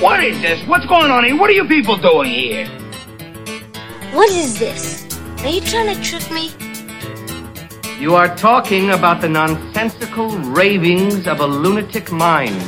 What 0.00 0.24
is 0.24 0.40
this? 0.40 0.66
What's 0.66 0.86
going 0.86 1.10
on 1.10 1.24
here? 1.24 1.36
What 1.36 1.50
are 1.50 1.52
you 1.52 1.66
people 1.66 1.94
doing 1.94 2.30
here? 2.30 2.66
What 4.14 4.30
is 4.30 4.58
this? 4.58 5.04
Are 5.44 5.50
you 5.50 5.60
trying 5.60 5.94
to 5.94 6.02
trick 6.02 6.30
me? 6.30 6.50
You 7.98 8.14
are 8.14 8.34
talking 8.34 8.92
about 8.92 9.20
the 9.20 9.28
nonsensical 9.28 10.30
ravings 10.30 11.26
of 11.26 11.40
a 11.40 11.46
lunatic 11.46 12.10
mind. 12.10 12.58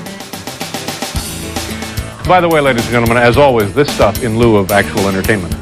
By 2.28 2.42
the 2.42 2.50
way, 2.50 2.60
ladies 2.60 2.84
and 2.84 2.92
gentlemen, 2.92 3.16
as 3.16 3.38
always, 3.38 3.74
this 3.74 3.90
stuff 3.94 4.22
in 4.22 4.36
lieu 4.38 4.58
of 4.58 4.70
actual 4.70 5.08
entertainment. 5.08 5.54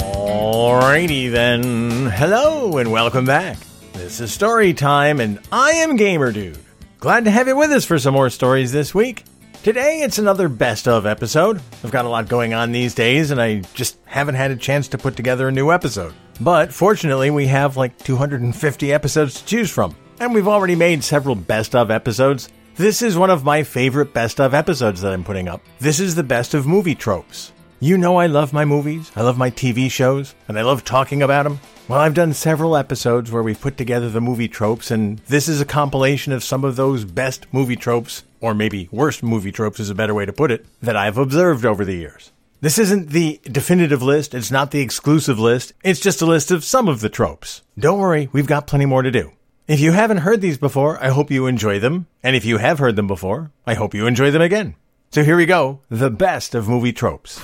Alrighty 0.00 1.30
then. 1.30 2.06
Hello 2.06 2.76
and 2.76 2.90
welcome 2.90 3.24
back. 3.24 3.56
This 3.92 4.18
is 4.18 4.32
Story 4.32 4.74
Time, 4.74 5.20
and 5.20 5.38
I 5.52 5.70
am 5.74 5.94
Gamer 5.94 6.32
Dude. 6.32 6.58
Glad 6.98 7.26
to 7.26 7.30
have 7.30 7.46
you 7.46 7.56
with 7.56 7.70
us 7.70 7.84
for 7.84 8.00
some 8.00 8.14
more 8.14 8.30
stories 8.30 8.72
this 8.72 8.92
week. 8.92 9.22
Today 9.64 10.02
it's 10.02 10.18
another 10.18 10.48
best 10.48 10.86
of 10.86 11.04
episode. 11.04 11.60
I've 11.82 11.90
got 11.90 12.04
a 12.04 12.08
lot 12.08 12.28
going 12.28 12.54
on 12.54 12.70
these 12.70 12.94
days, 12.94 13.32
and 13.32 13.42
I 13.42 13.56
just 13.74 13.98
haven't 14.04 14.36
had 14.36 14.52
a 14.52 14.56
chance 14.56 14.86
to 14.88 14.98
put 14.98 15.16
together 15.16 15.48
a 15.48 15.52
new 15.52 15.72
episode. 15.72 16.14
But 16.40 16.72
fortunately, 16.72 17.30
we 17.30 17.48
have 17.48 17.76
like 17.76 17.98
250 17.98 18.92
episodes 18.92 19.34
to 19.40 19.44
choose 19.44 19.70
from, 19.70 19.96
and 20.20 20.32
we've 20.32 20.46
already 20.46 20.76
made 20.76 21.02
several 21.02 21.34
best 21.34 21.74
of 21.74 21.90
episodes. 21.90 22.48
This 22.76 23.02
is 23.02 23.18
one 23.18 23.30
of 23.30 23.44
my 23.44 23.64
favorite 23.64 24.14
best 24.14 24.40
of 24.40 24.54
episodes 24.54 25.00
that 25.00 25.12
I'm 25.12 25.24
putting 25.24 25.48
up. 25.48 25.60
This 25.80 25.98
is 25.98 26.14
the 26.14 26.22
best 26.22 26.54
of 26.54 26.64
movie 26.64 26.94
tropes. 26.94 27.52
You 27.80 27.98
know 27.98 28.16
I 28.16 28.26
love 28.26 28.52
my 28.52 28.64
movies, 28.64 29.10
I 29.16 29.22
love 29.22 29.36
my 29.36 29.50
TV 29.50 29.90
shows, 29.90 30.36
and 30.46 30.56
I 30.56 30.62
love 30.62 30.84
talking 30.84 31.22
about 31.22 31.42
them. 31.42 31.58
Well, 31.88 32.00
I've 32.00 32.12
done 32.12 32.34
several 32.34 32.76
episodes 32.76 33.32
where 33.32 33.42
we've 33.42 33.58
put 33.58 33.78
together 33.78 34.10
the 34.10 34.20
movie 34.20 34.46
tropes, 34.46 34.90
and 34.90 35.20
this 35.20 35.48
is 35.48 35.62
a 35.62 35.64
compilation 35.64 36.34
of 36.34 36.44
some 36.44 36.62
of 36.62 36.76
those 36.76 37.06
best 37.06 37.46
movie 37.50 37.76
tropes, 37.76 38.24
or 38.42 38.52
maybe 38.52 38.90
worst 38.92 39.22
movie 39.22 39.52
tropes 39.52 39.80
is 39.80 39.88
a 39.88 39.94
better 39.94 40.12
way 40.12 40.26
to 40.26 40.32
put 40.34 40.50
it, 40.50 40.66
that 40.82 40.96
I've 40.96 41.16
observed 41.16 41.64
over 41.64 41.86
the 41.86 41.94
years. 41.94 42.30
This 42.60 42.78
isn't 42.78 43.08
the 43.08 43.40
definitive 43.44 44.02
list, 44.02 44.34
it's 44.34 44.50
not 44.50 44.70
the 44.70 44.82
exclusive 44.82 45.38
list, 45.38 45.72
it's 45.82 45.98
just 45.98 46.20
a 46.20 46.26
list 46.26 46.50
of 46.50 46.62
some 46.62 46.88
of 46.88 47.00
the 47.00 47.08
tropes. 47.08 47.62
Don't 47.78 48.00
worry, 48.00 48.28
we've 48.32 48.46
got 48.46 48.66
plenty 48.66 48.84
more 48.84 49.00
to 49.00 49.10
do. 49.10 49.32
If 49.66 49.80
you 49.80 49.92
haven't 49.92 50.18
heard 50.18 50.42
these 50.42 50.58
before, 50.58 51.02
I 51.02 51.08
hope 51.08 51.30
you 51.30 51.46
enjoy 51.46 51.78
them, 51.78 52.06
and 52.22 52.36
if 52.36 52.44
you 52.44 52.58
have 52.58 52.80
heard 52.80 52.96
them 52.96 53.06
before, 53.06 53.50
I 53.66 53.72
hope 53.72 53.94
you 53.94 54.06
enjoy 54.06 54.30
them 54.30 54.42
again. 54.42 54.74
So 55.10 55.24
here 55.24 55.38
we 55.38 55.46
go 55.46 55.80
the 55.88 56.10
best 56.10 56.54
of 56.54 56.68
movie 56.68 56.92
tropes. 56.92 57.40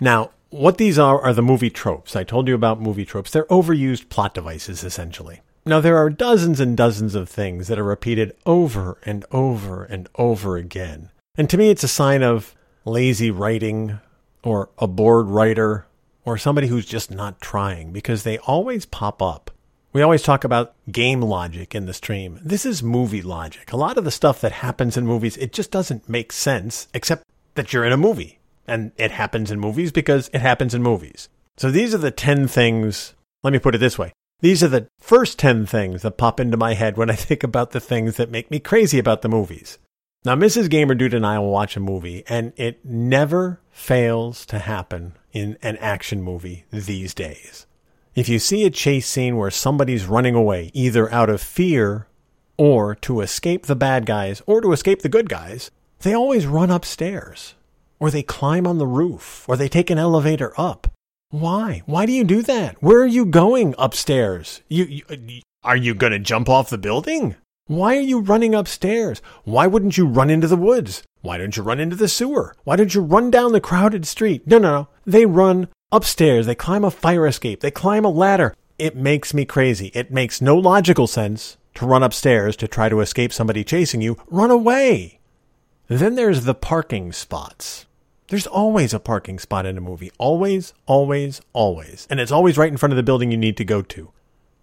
Now, 0.00 0.30
what 0.50 0.78
these 0.78 0.98
are 0.98 1.20
are 1.20 1.32
the 1.32 1.42
movie 1.42 1.70
tropes. 1.70 2.14
I 2.14 2.24
told 2.24 2.48
you 2.48 2.54
about 2.54 2.80
movie 2.80 3.04
tropes. 3.04 3.30
They're 3.30 3.44
overused 3.44 4.08
plot 4.08 4.34
devices, 4.34 4.84
essentially. 4.84 5.40
Now, 5.64 5.80
there 5.80 5.96
are 5.96 6.10
dozens 6.10 6.58
and 6.58 6.76
dozens 6.76 7.14
of 7.14 7.28
things 7.28 7.68
that 7.68 7.78
are 7.78 7.84
repeated 7.84 8.34
over 8.46 8.98
and 9.04 9.24
over 9.30 9.84
and 9.84 10.08
over 10.16 10.56
again. 10.56 11.10
And 11.36 11.48
to 11.50 11.58
me, 11.58 11.70
it's 11.70 11.84
a 11.84 11.88
sign 11.88 12.22
of 12.22 12.54
lazy 12.84 13.30
writing 13.30 14.00
or 14.42 14.70
a 14.78 14.86
bored 14.86 15.28
writer 15.28 15.86
or 16.24 16.38
somebody 16.38 16.66
who's 16.66 16.86
just 16.86 17.10
not 17.10 17.40
trying 17.40 17.92
because 17.92 18.22
they 18.22 18.38
always 18.38 18.86
pop 18.86 19.22
up. 19.22 19.50
We 19.92 20.02
always 20.02 20.22
talk 20.22 20.44
about 20.44 20.74
game 20.90 21.20
logic 21.20 21.74
in 21.74 21.86
the 21.86 21.94
stream. 21.94 22.40
This 22.42 22.64
is 22.64 22.82
movie 22.82 23.22
logic. 23.22 23.72
A 23.72 23.76
lot 23.76 23.98
of 23.98 24.04
the 24.04 24.10
stuff 24.10 24.40
that 24.40 24.52
happens 24.52 24.96
in 24.96 25.06
movies, 25.06 25.36
it 25.36 25.52
just 25.52 25.70
doesn't 25.70 26.08
make 26.08 26.32
sense 26.32 26.88
except 26.94 27.24
that 27.54 27.72
you're 27.72 27.84
in 27.84 27.92
a 27.92 27.96
movie. 27.96 28.39
And 28.70 28.92
it 28.96 29.10
happens 29.10 29.50
in 29.50 29.58
movies 29.58 29.90
because 29.90 30.30
it 30.32 30.40
happens 30.40 30.74
in 30.74 30.82
movies. 30.82 31.28
So 31.56 31.70
these 31.70 31.92
are 31.92 31.98
the 31.98 32.12
10 32.12 32.46
things. 32.46 33.14
Let 33.42 33.52
me 33.52 33.58
put 33.58 33.74
it 33.74 33.78
this 33.78 33.98
way. 33.98 34.12
These 34.40 34.62
are 34.62 34.68
the 34.68 34.86
first 35.00 35.40
10 35.40 35.66
things 35.66 36.02
that 36.02 36.16
pop 36.16 36.38
into 36.38 36.56
my 36.56 36.74
head 36.74 36.96
when 36.96 37.10
I 37.10 37.14
think 37.16 37.42
about 37.42 37.72
the 37.72 37.80
things 37.80 38.16
that 38.16 38.30
make 38.30 38.48
me 38.48 38.60
crazy 38.60 38.98
about 39.00 39.22
the 39.22 39.28
movies. 39.28 39.78
Now, 40.24 40.36
Mrs. 40.36 40.70
Gamer 40.70 40.94
Dude 40.94 41.14
and 41.14 41.26
I 41.26 41.38
will 41.38 41.50
watch 41.50 41.76
a 41.76 41.80
movie, 41.80 42.22
and 42.28 42.52
it 42.56 42.84
never 42.84 43.60
fails 43.70 44.46
to 44.46 44.58
happen 44.58 45.14
in 45.32 45.58
an 45.62 45.78
action 45.78 46.22
movie 46.22 46.64
these 46.70 47.12
days. 47.12 47.66
If 48.14 48.28
you 48.28 48.38
see 48.38 48.64
a 48.64 48.70
chase 48.70 49.08
scene 49.08 49.36
where 49.36 49.50
somebody's 49.50 50.06
running 50.06 50.34
away, 50.34 50.70
either 50.74 51.12
out 51.12 51.30
of 51.30 51.40
fear 51.40 52.06
or 52.56 52.94
to 52.96 53.20
escape 53.20 53.66
the 53.66 53.74
bad 53.76 54.06
guys 54.06 54.42
or 54.46 54.60
to 54.60 54.72
escape 54.72 55.02
the 55.02 55.08
good 55.08 55.28
guys, 55.28 55.70
they 56.00 56.14
always 56.14 56.46
run 56.46 56.70
upstairs 56.70 57.54
or 58.00 58.10
they 58.10 58.22
climb 58.22 58.66
on 58.66 58.78
the 58.78 58.86
roof, 58.86 59.44
or 59.46 59.56
they 59.56 59.68
take 59.68 59.90
an 59.90 59.98
elevator 59.98 60.52
up. 60.58 60.90
Why? 61.28 61.82
Why 61.86 62.06
do 62.06 62.12
you 62.12 62.24
do 62.24 62.42
that? 62.42 62.82
Where 62.82 63.00
are 63.00 63.06
you 63.06 63.24
going 63.24 63.76
upstairs? 63.78 64.62
You, 64.68 64.84
you 64.84 65.02
uh, 65.08 65.16
are 65.62 65.76
you 65.76 65.94
going 65.94 66.12
to 66.12 66.18
jump 66.18 66.48
off 66.48 66.70
the 66.70 66.78
building? 66.78 67.36
Why 67.66 67.96
are 67.96 68.00
you 68.00 68.18
running 68.18 68.52
upstairs? 68.52 69.22
Why 69.44 69.68
wouldn't 69.68 69.96
you 69.96 70.06
run 70.06 70.28
into 70.28 70.48
the 70.48 70.56
woods? 70.56 71.04
Why 71.20 71.38
don't 71.38 71.56
you 71.56 71.62
run 71.62 71.78
into 71.78 71.94
the 71.94 72.08
sewer? 72.08 72.56
Why 72.64 72.74
don't 72.74 72.92
you 72.92 73.00
run 73.00 73.30
down 73.30 73.52
the 73.52 73.60
crowded 73.60 74.06
street? 74.06 74.44
No, 74.44 74.58
no, 74.58 74.72
no. 74.72 74.88
They 75.06 75.24
run 75.24 75.68
upstairs. 75.92 76.46
They 76.46 76.56
climb 76.56 76.82
a 76.82 76.90
fire 76.90 77.28
escape. 77.28 77.60
They 77.60 77.70
climb 77.70 78.04
a 78.04 78.10
ladder. 78.10 78.56
It 78.78 78.96
makes 78.96 79.32
me 79.32 79.44
crazy. 79.44 79.92
It 79.94 80.10
makes 80.10 80.40
no 80.40 80.56
logical 80.56 81.06
sense 81.06 81.58
to 81.74 81.86
run 81.86 82.02
upstairs 82.02 82.56
to 82.56 82.66
try 82.66 82.88
to 82.88 83.00
escape 83.00 83.32
somebody 83.32 83.62
chasing 83.62 84.00
you. 84.00 84.16
Run 84.28 84.50
away. 84.50 85.20
Then 85.86 86.14
there's 86.14 86.44
the 86.44 86.54
parking 86.54 87.12
spots. 87.12 87.86
There's 88.30 88.46
always 88.46 88.94
a 88.94 89.00
parking 89.00 89.40
spot 89.40 89.66
in 89.66 89.76
a 89.76 89.80
movie. 89.80 90.12
Always, 90.16 90.72
always, 90.86 91.40
always. 91.52 92.06
And 92.08 92.20
it's 92.20 92.30
always 92.30 92.56
right 92.56 92.70
in 92.70 92.76
front 92.76 92.92
of 92.92 92.96
the 92.96 93.02
building 93.02 93.32
you 93.32 93.36
need 93.36 93.56
to 93.56 93.64
go 93.64 93.82
to. 93.82 94.12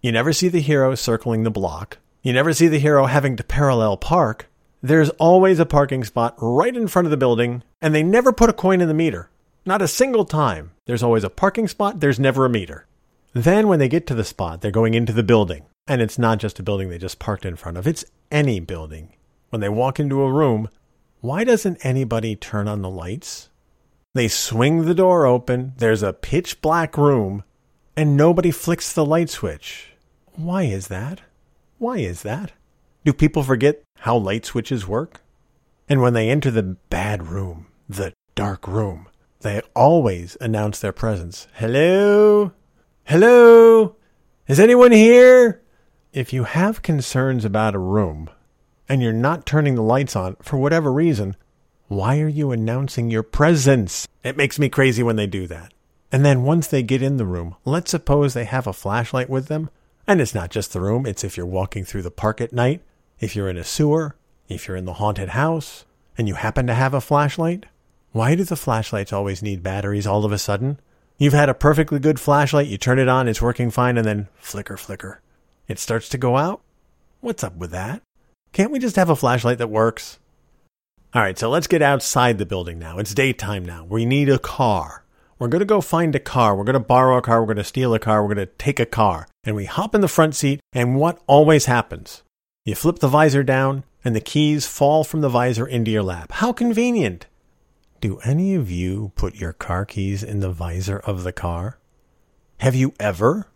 You 0.00 0.10
never 0.10 0.32
see 0.32 0.48
the 0.48 0.62
hero 0.62 0.94
circling 0.94 1.42
the 1.42 1.50
block. 1.50 1.98
You 2.22 2.32
never 2.32 2.54
see 2.54 2.68
the 2.68 2.78
hero 2.78 3.04
having 3.04 3.36
to 3.36 3.44
parallel 3.44 3.98
park. 3.98 4.48
There's 4.82 5.10
always 5.10 5.58
a 5.58 5.66
parking 5.66 6.02
spot 6.02 6.34
right 6.38 6.74
in 6.74 6.88
front 6.88 7.04
of 7.04 7.10
the 7.10 7.18
building, 7.18 7.62
and 7.82 7.94
they 7.94 8.02
never 8.02 8.32
put 8.32 8.48
a 8.48 8.54
coin 8.54 8.80
in 8.80 8.88
the 8.88 8.94
meter. 8.94 9.28
Not 9.66 9.82
a 9.82 9.88
single 9.88 10.24
time. 10.24 10.70
There's 10.86 11.02
always 11.02 11.24
a 11.24 11.28
parking 11.28 11.68
spot, 11.68 12.00
there's 12.00 12.18
never 12.18 12.46
a 12.46 12.50
meter. 12.50 12.86
Then, 13.34 13.68
when 13.68 13.80
they 13.80 13.88
get 13.90 14.06
to 14.06 14.14
the 14.14 14.24
spot, 14.24 14.62
they're 14.62 14.70
going 14.70 14.94
into 14.94 15.12
the 15.12 15.22
building. 15.22 15.66
And 15.86 16.00
it's 16.00 16.18
not 16.18 16.38
just 16.38 16.58
a 16.58 16.62
building 16.62 16.88
they 16.88 16.96
just 16.96 17.18
parked 17.18 17.44
in 17.44 17.56
front 17.56 17.76
of, 17.76 17.86
it's 17.86 18.06
any 18.30 18.60
building. 18.60 19.14
When 19.50 19.60
they 19.60 19.68
walk 19.68 20.00
into 20.00 20.22
a 20.22 20.32
room, 20.32 20.70
why 21.20 21.44
doesn't 21.44 21.84
anybody 21.84 22.34
turn 22.34 22.66
on 22.66 22.80
the 22.80 22.88
lights? 22.88 23.50
They 24.14 24.28
swing 24.28 24.84
the 24.84 24.94
door 24.94 25.26
open, 25.26 25.74
there's 25.76 26.02
a 26.02 26.12
pitch 26.12 26.60
black 26.62 26.96
room, 26.96 27.44
and 27.96 28.16
nobody 28.16 28.50
flicks 28.50 28.92
the 28.92 29.04
light 29.04 29.28
switch. 29.28 29.92
Why 30.34 30.62
is 30.62 30.88
that? 30.88 31.20
Why 31.78 31.98
is 31.98 32.22
that? 32.22 32.52
Do 33.04 33.12
people 33.12 33.42
forget 33.42 33.82
how 33.98 34.16
light 34.16 34.46
switches 34.46 34.88
work? 34.88 35.20
And 35.88 36.00
when 36.00 36.14
they 36.14 36.30
enter 36.30 36.50
the 36.50 36.62
bad 36.62 37.28
room, 37.28 37.66
the 37.88 38.12
dark 38.34 38.66
room, 38.66 39.08
they 39.40 39.60
always 39.74 40.36
announce 40.40 40.80
their 40.80 40.92
presence. 40.92 41.46
Hello? 41.54 42.52
Hello? 43.04 43.96
Is 44.46 44.58
anyone 44.58 44.92
here? 44.92 45.62
If 46.12 46.32
you 46.32 46.44
have 46.44 46.82
concerns 46.82 47.44
about 47.44 47.74
a 47.74 47.78
room 47.78 48.30
and 48.88 49.02
you're 49.02 49.12
not 49.12 49.46
turning 49.46 49.74
the 49.74 49.82
lights 49.82 50.16
on 50.16 50.36
for 50.42 50.56
whatever 50.56 50.92
reason, 50.92 51.36
why 51.88 52.20
are 52.20 52.28
you 52.28 52.52
announcing 52.52 53.10
your 53.10 53.22
presence? 53.22 54.06
It 54.22 54.36
makes 54.36 54.58
me 54.58 54.68
crazy 54.68 55.02
when 55.02 55.16
they 55.16 55.26
do 55.26 55.46
that. 55.46 55.72
And 56.12 56.22
then 56.22 56.42
once 56.42 56.66
they 56.66 56.82
get 56.82 57.02
in 57.02 57.16
the 57.16 57.24
room, 57.24 57.56
let's 57.64 57.90
suppose 57.90 58.34
they 58.34 58.44
have 58.44 58.66
a 58.66 58.74
flashlight 58.74 59.30
with 59.30 59.46
them. 59.46 59.70
And 60.06 60.20
it's 60.20 60.34
not 60.34 60.50
just 60.50 60.74
the 60.74 60.82
room, 60.82 61.06
it's 61.06 61.24
if 61.24 61.36
you're 61.36 61.46
walking 61.46 61.84
through 61.84 62.02
the 62.02 62.10
park 62.10 62.42
at 62.42 62.52
night, 62.52 62.82
if 63.20 63.34
you're 63.34 63.48
in 63.48 63.56
a 63.56 63.64
sewer, 63.64 64.16
if 64.48 64.68
you're 64.68 64.76
in 64.76 64.84
the 64.84 64.94
haunted 64.94 65.30
house, 65.30 65.86
and 66.18 66.28
you 66.28 66.34
happen 66.34 66.66
to 66.66 66.74
have 66.74 66.92
a 66.92 67.00
flashlight. 67.00 67.64
Why 68.12 68.34
do 68.34 68.44
the 68.44 68.56
flashlights 68.56 69.12
always 69.12 69.42
need 69.42 69.62
batteries 69.62 70.06
all 70.06 70.26
of 70.26 70.32
a 70.32 70.38
sudden? 70.38 70.78
You've 71.16 71.32
had 71.32 71.48
a 71.48 71.54
perfectly 71.54 71.98
good 71.98 72.20
flashlight, 72.20 72.68
you 72.68 72.76
turn 72.76 72.98
it 72.98 73.08
on, 73.08 73.28
it's 73.28 73.40
working 73.40 73.70
fine, 73.70 73.96
and 73.96 74.06
then 74.06 74.28
flicker, 74.38 74.76
flicker. 74.76 75.22
It 75.66 75.78
starts 75.78 76.10
to 76.10 76.18
go 76.18 76.36
out? 76.36 76.60
What's 77.20 77.44
up 77.44 77.56
with 77.56 77.70
that? 77.70 78.02
Can't 78.52 78.70
we 78.70 78.78
just 78.78 78.96
have 78.96 79.10
a 79.10 79.16
flashlight 79.16 79.58
that 79.58 79.70
works? 79.70 80.18
All 81.14 81.22
right, 81.22 81.38
so 81.38 81.48
let's 81.48 81.66
get 81.66 81.80
outside 81.80 82.36
the 82.36 82.44
building 82.44 82.78
now. 82.78 82.98
It's 82.98 83.14
daytime 83.14 83.64
now. 83.64 83.82
We 83.82 84.04
need 84.04 84.28
a 84.28 84.38
car. 84.38 85.04
We're 85.38 85.48
going 85.48 85.60
to 85.60 85.64
go 85.64 85.80
find 85.80 86.14
a 86.14 86.20
car. 86.20 86.54
We're 86.54 86.64
going 86.64 86.74
to 86.74 86.80
borrow 86.80 87.16
a 87.16 87.22
car. 87.22 87.40
We're 87.40 87.46
going 87.46 87.56
to 87.56 87.64
steal 87.64 87.94
a 87.94 87.98
car. 87.98 88.22
We're 88.22 88.34
going 88.34 88.46
to 88.46 88.52
take 88.58 88.78
a 88.78 88.84
car. 88.84 89.26
And 89.42 89.56
we 89.56 89.64
hop 89.64 89.94
in 89.94 90.02
the 90.02 90.08
front 90.08 90.34
seat, 90.34 90.60
and 90.74 90.96
what 90.96 91.22
always 91.26 91.64
happens? 91.64 92.22
You 92.66 92.74
flip 92.74 92.98
the 92.98 93.08
visor 93.08 93.42
down, 93.42 93.84
and 94.04 94.14
the 94.14 94.20
keys 94.20 94.66
fall 94.66 95.02
from 95.02 95.22
the 95.22 95.30
visor 95.30 95.66
into 95.66 95.90
your 95.90 96.02
lap. 96.02 96.30
How 96.32 96.52
convenient! 96.52 97.26
Do 98.02 98.18
any 98.18 98.54
of 98.54 98.70
you 98.70 99.12
put 99.14 99.34
your 99.34 99.54
car 99.54 99.86
keys 99.86 100.22
in 100.22 100.40
the 100.40 100.50
visor 100.50 100.98
of 100.98 101.24
the 101.24 101.32
car? 101.32 101.78
Have 102.58 102.74
you 102.74 102.92
ever? 103.00 103.46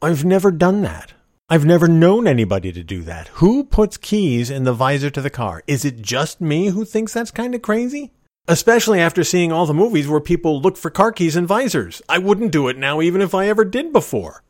I've 0.00 0.24
never 0.24 0.50
done 0.50 0.80
that. 0.82 1.12
I've 1.48 1.64
never 1.64 1.86
known 1.86 2.26
anybody 2.26 2.72
to 2.72 2.82
do 2.82 3.02
that. 3.02 3.28
Who 3.34 3.62
puts 3.62 3.96
keys 3.96 4.50
in 4.50 4.64
the 4.64 4.72
visor 4.72 5.10
to 5.10 5.20
the 5.20 5.30
car? 5.30 5.62
Is 5.68 5.84
it 5.84 6.02
just 6.02 6.40
me 6.40 6.70
who 6.70 6.84
thinks 6.84 7.12
that's 7.12 7.30
kind 7.30 7.54
of 7.54 7.62
crazy? 7.62 8.10
Especially 8.48 8.98
after 8.98 9.22
seeing 9.22 9.52
all 9.52 9.64
the 9.64 9.72
movies 9.72 10.08
where 10.08 10.18
people 10.18 10.60
look 10.60 10.76
for 10.76 10.90
car 10.90 11.12
keys 11.12 11.36
in 11.36 11.46
visors. 11.46 12.02
I 12.08 12.18
wouldn't 12.18 12.50
do 12.50 12.66
it 12.66 12.76
now 12.76 13.00
even 13.00 13.20
if 13.20 13.32
I 13.32 13.46
ever 13.46 13.64
did 13.64 13.92
before. 13.92 14.42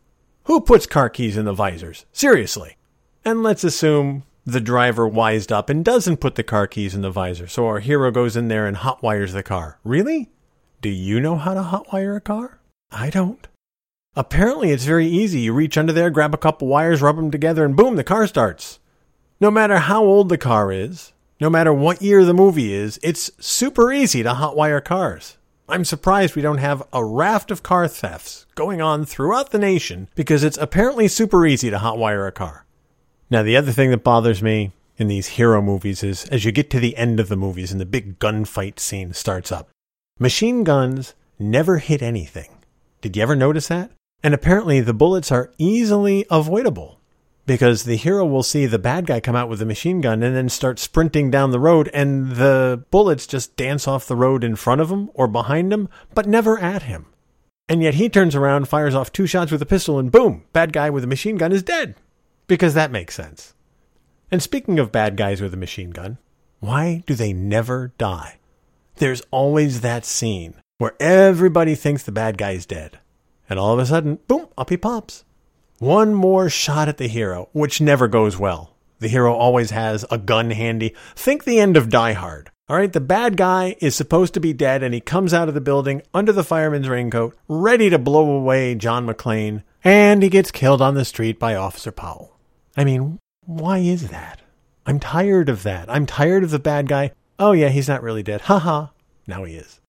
Who 0.44 0.62
puts 0.62 0.86
car 0.86 1.10
keys 1.10 1.36
in 1.36 1.44
the 1.44 1.52
visors? 1.52 2.06
Seriously. 2.12 2.78
And 3.26 3.42
let's 3.42 3.62
assume 3.62 4.22
the 4.46 4.60
driver 4.60 5.06
wised 5.06 5.52
up 5.52 5.68
and 5.68 5.84
doesn't 5.84 6.16
put 6.16 6.36
the 6.36 6.42
car 6.42 6.66
keys 6.66 6.94
in 6.94 7.02
the 7.02 7.10
visor. 7.10 7.46
So 7.46 7.66
our 7.66 7.80
hero 7.80 8.10
goes 8.10 8.38
in 8.38 8.48
there 8.48 8.66
and 8.66 8.78
hotwires 8.78 9.34
the 9.34 9.42
car. 9.42 9.78
Really? 9.84 10.30
Do 10.80 10.88
you 10.88 11.20
know 11.20 11.36
how 11.36 11.52
to 11.52 11.60
hotwire 11.60 12.16
a 12.16 12.22
car? 12.22 12.58
I 12.90 13.10
don't. 13.10 13.46
Apparently, 14.16 14.70
it's 14.70 14.84
very 14.84 15.06
easy. 15.06 15.40
You 15.40 15.52
reach 15.52 15.76
under 15.76 15.92
there, 15.92 16.08
grab 16.08 16.32
a 16.32 16.38
couple 16.38 16.68
wires, 16.68 17.02
rub 17.02 17.16
them 17.16 17.30
together, 17.30 17.66
and 17.66 17.76
boom, 17.76 17.96
the 17.96 18.04
car 18.04 18.26
starts. 18.26 18.78
No 19.40 19.50
matter 19.50 19.76
how 19.76 20.02
old 20.02 20.30
the 20.30 20.38
car 20.38 20.72
is, 20.72 21.12
no 21.38 21.50
matter 21.50 21.70
what 21.70 22.00
year 22.00 22.24
the 22.24 22.32
movie 22.32 22.72
is, 22.72 22.98
it's 23.02 23.30
super 23.38 23.92
easy 23.92 24.22
to 24.22 24.30
hotwire 24.30 24.82
cars. 24.82 25.36
I'm 25.68 25.84
surprised 25.84 26.34
we 26.34 26.40
don't 26.42 26.58
have 26.58 26.82
a 26.94 27.04
raft 27.04 27.50
of 27.50 27.62
car 27.62 27.86
thefts 27.88 28.46
going 28.54 28.80
on 28.80 29.04
throughout 29.04 29.50
the 29.50 29.58
nation 29.58 30.08
because 30.14 30.42
it's 30.42 30.56
apparently 30.56 31.08
super 31.08 31.44
easy 31.44 31.68
to 31.68 31.76
hotwire 31.78 32.26
a 32.26 32.32
car. 32.32 32.64
Now, 33.28 33.42
the 33.42 33.56
other 33.56 33.72
thing 33.72 33.90
that 33.90 34.04
bothers 34.04 34.42
me 34.42 34.72
in 34.96 35.08
these 35.08 35.26
hero 35.26 35.60
movies 35.60 36.02
is 36.02 36.24
as 36.28 36.46
you 36.46 36.52
get 36.52 36.70
to 36.70 36.80
the 36.80 36.96
end 36.96 37.20
of 37.20 37.28
the 37.28 37.36
movies 37.36 37.70
and 37.70 37.80
the 37.80 37.84
big 37.84 38.18
gunfight 38.18 38.78
scene 38.78 39.12
starts 39.12 39.52
up, 39.52 39.68
machine 40.18 40.64
guns 40.64 41.12
never 41.38 41.78
hit 41.78 42.00
anything. 42.00 42.56
Did 43.02 43.14
you 43.14 43.22
ever 43.22 43.36
notice 43.36 43.68
that? 43.68 43.90
And 44.22 44.34
apparently 44.34 44.80
the 44.80 44.94
bullets 44.94 45.30
are 45.30 45.52
easily 45.58 46.26
avoidable 46.30 47.00
because 47.46 47.84
the 47.84 47.96
hero 47.96 48.26
will 48.26 48.42
see 48.42 48.66
the 48.66 48.78
bad 48.78 49.06
guy 49.06 49.20
come 49.20 49.36
out 49.36 49.48
with 49.48 49.62
a 49.62 49.66
machine 49.66 50.00
gun 50.00 50.22
and 50.22 50.34
then 50.34 50.48
start 50.48 50.78
sprinting 50.78 51.30
down 51.30 51.52
the 51.52 51.60
road 51.60 51.88
and 51.94 52.32
the 52.32 52.84
bullets 52.90 53.26
just 53.26 53.56
dance 53.56 53.86
off 53.86 54.08
the 54.08 54.16
road 54.16 54.42
in 54.42 54.56
front 54.56 54.80
of 54.80 54.90
him 54.90 55.10
or 55.14 55.28
behind 55.28 55.72
him, 55.72 55.88
but 56.12 56.26
never 56.26 56.58
at 56.58 56.82
him. 56.82 57.06
And 57.68 57.82
yet 57.82 57.94
he 57.94 58.08
turns 58.08 58.34
around, 58.34 58.68
fires 58.68 58.94
off 58.94 59.12
two 59.12 59.26
shots 59.26 59.50
with 59.50 59.62
a 59.62 59.66
pistol, 59.66 59.98
and 59.98 60.10
boom, 60.12 60.44
bad 60.52 60.72
guy 60.72 60.90
with 60.90 61.04
a 61.04 61.08
machine 61.08 61.36
gun 61.36 61.52
is 61.52 61.62
dead. 61.62 61.96
Because 62.46 62.74
that 62.74 62.92
makes 62.92 63.14
sense. 63.14 63.54
And 64.30 64.42
speaking 64.42 64.78
of 64.78 64.92
bad 64.92 65.16
guys 65.16 65.40
with 65.40 65.52
a 65.52 65.56
machine 65.56 65.90
gun, 65.90 66.18
why 66.60 67.02
do 67.06 67.14
they 67.14 67.32
never 67.32 67.92
die? 67.98 68.38
There's 68.96 69.22
always 69.30 69.80
that 69.80 70.04
scene 70.04 70.54
where 70.78 70.94
everybody 71.00 71.74
thinks 71.74 72.02
the 72.02 72.12
bad 72.12 72.38
guy 72.38 72.52
is 72.52 72.66
dead. 72.66 72.98
And 73.48 73.58
all 73.58 73.72
of 73.72 73.78
a 73.78 73.86
sudden, 73.86 74.18
boom, 74.28 74.48
up 74.58 74.70
he 74.70 74.76
pops. 74.76 75.24
One 75.78 76.14
more 76.14 76.48
shot 76.48 76.88
at 76.88 76.96
the 76.96 77.06
hero, 77.06 77.48
which 77.52 77.80
never 77.80 78.08
goes 78.08 78.38
well. 78.38 78.76
The 78.98 79.08
hero 79.08 79.34
always 79.34 79.70
has 79.70 80.04
a 80.10 80.18
gun 80.18 80.50
handy. 80.50 80.94
Think 81.14 81.44
the 81.44 81.60
end 81.60 81.76
of 81.76 81.90
Die 81.90 82.12
Hard. 82.12 82.50
All 82.68 82.76
right, 82.76 82.92
the 82.92 83.00
bad 83.00 83.36
guy 83.36 83.76
is 83.78 83.94
supposed 83.94 84.34
to 84.34 84.40
be 84.40 84.52
dead, 84.52 84.82
and 84.82 84.92
he 84.92 85.00
comes 85.00 85.32
out 85.32 85.48
of 85.48 85.54
the 85.54 85.60
building 85.60 86.02
under 86.12 86.32
the 86.32 86.42
fireman's 86.42 86.88
raincoat, 86.88 87.36
ready 87.46 87.90
to 87.90 87.98
blow 87.98 88.28
away 88.28 88.74
John 88.74 89.06
McClane, 89.06 89.62
and 89.84 90.22
he 90.22 90.28
gets 90.28 90.50
killed 90.50 90.82
on 90.82 90.94
the 90.94 91.04
street 91.04 91.38
by 91.38 91.54
Officer 91.54 91.92
Powell. 91.92 92.36
I 92.76 92.82
mean, 92.82 93.20
why 93.44 93.78
is 93.78 94.08
that? 94.08 94.40
I'm 94.84 94.98
tired 94.98 95.48
of 95.48 95.62
that. 95.62 95.88
I'm 95.88 96.06
tired 96.06 96.42
of 96.42 96.50
the 96.50 96.58
bad 96.58 96.88
guy. 96.88 97.12
Oh, 97.38 97.52
yeah, 97.52 97.68
he's 97.68 97.88
not 97.88 98.02
really 98.02 98.24
dead. 98.24 98.40
Ha 98.42 98.58
ha. 98.58 98.90
Now 99.28 99.44
he 99.44 99.54
is. 99.54 99.80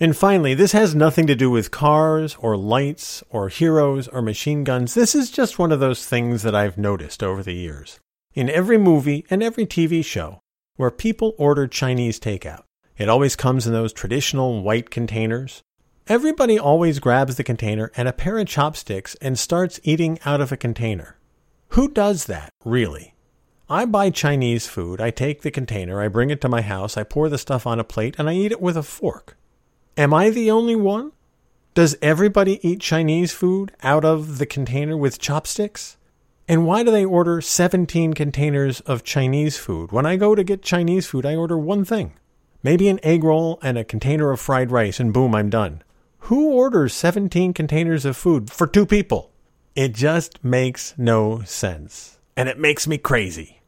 And 0.00 0.16
finally, 0.16 0.54
this 0.54 0.72
has 0.72 0.92
nothing 0.92 1.28
to 1.28 1.36
do 1.36 1.48
with 1.48 1.70
cars 1.70 2.36
or 2.40 2.56
lights 2.56 3.22
or 3.30 3.48
heroes 3.48 4.08
or 4.08 4.22
machine 4.22 4.64
guns. 4.64 4.94
This 4.94 5.14
is 5.14 5.30
just 5.30 5.56
one 5.56 5.70
of 5.70 5.78
those 5.78 6.04
things 6.04 6.42
that 6.42 6.54
I've 6.54 6.76
noticed 6.76 7.22
over 7.22 7.44
the 7.44 7.54
years. 7.54 8.00
In 8.34 8.50
every 8.50 8.76
movie 8.76 9.24
and 9.30 9.40
every 9.40 9.66
TV 9.66 10.04
show 10.04 10.40
where 10.74 10.90
people 10.90 11.36
order 11.38 11.68
Chinese 11.68 12.18
takeout, 12.18 12.64
it 12.98 13.08
always 13.08 13.36
comes 13.36 13.68
in 13.68 13.72
those 13.72 13.92
traditional 13.92 14.62
white 14.64 14.90
containers. 14.90 15.62
Everybody 16.08 16.58
always 16.58 16.98
grabs 16.98 17.36
the 17.36 17.44
container 17.44 17.92
and 17.96 18.08
a 18.08 18.12
pair 18.12 18.38
of 18.38 18.48
chopsticks 18.48 19.14
and 19.20 19.38
starts 19.38 19.78
eating 19.84 20.18
out 20.24 20.40
of 20.40 20.50
a 20.50 20.56
container. 20.56 21.18
Who 21.68 21.88
does 21.88 22.26
that, 22.26 22.50
really? 22.64 23.14
I 23.68 23.84
buy 23.84 24.10
Chinese 24.10 24.66
food, 24.66 25.00
I 25.00 25.10
take 25.10 25.42
the 25.42 25.52
container, 25.52 26.02
I 26.02 26.08
bring 26.08 26.30
it 26.30 26.40
to 26.40 26.48
my 26.48 26.62
house, 26.62 26.96
I 26.96 27.04
pour 27.04 27.28
the 27.28 27.38
stuff 27.38 27.64
on 27.64 27.78
a 27.78 27.84
plate, 27.84 28.16
and 28.18 28.28
I 28.28 28.34
eat 28.34 28.50
it 28.50 28.60
with 28.60 28.76
a 28.76 28.82
fork. 28.82 29.36
Am 29.96 30.12
I 30.12 30.30
the 30.30 30.50
only 30.50 30.74
one? 30.74 31.12
Does 31.74 31.96
everybody 32.02 32.58
eat 32.68 32.80
Chinese 32.80 33.32
food 33.32 33.70
out 33.80 34.04
of 34.04 34.38
the 34.38 34.46
container 34.46 34.96
with 34.96 35.20
chopsticks? 35.20 35.96
And 36.48 36.66
why 36.66 36.82
do 36.82 36.90
they 36.90 37.04
order 37.04 37.40
17 37.40 38.12
containers 38.12 38.80
of 38.80 39.04
Chinese 39.04 39.56
food? 39.56 39.92
When 39.92 40.04
I 40.04 40.16
go 40.16 40.34
to 40.34 40.42
get 40.42 40.62
Chinese 40.62 41.06
food, 41.06 41.24
I 41.24 41.36
order 41.36 41.56
one 41.56 41.84
thing. 41.84 42.14
Maybe 42.60 42.88
an 42.88 42.98
egg 43.04 43.22
roll 43.22 43.60
and 43.62 43.78
a 43.78 43.84
container 43.84 44.32
of 44.32 44.40
fried 44.40 44.72
rice, 44.72 44.98
and 44.98 45.12
boom, 45.12 45.32
I'm 45.32 45.48
done. 45.48 45.82
Who 46.26 46.50
orders 46.50 46.92
17 46.92 47.54
containers 47.54 48.04
of 48.04 48.16
food 48.16 48.50
for 48.50 48.66
two 48.66 48.86
people? 48.86 49.30
It 49.76 49.94
just 49.94 50.42
makes 50.42 50.94
no 50.98 51.42
sense. 51.42 52.18
And 52.36 52.48
it 52.48 52.58
makes 52.58 52.88
me 52.88 52.98
crazy. 52.98 53.60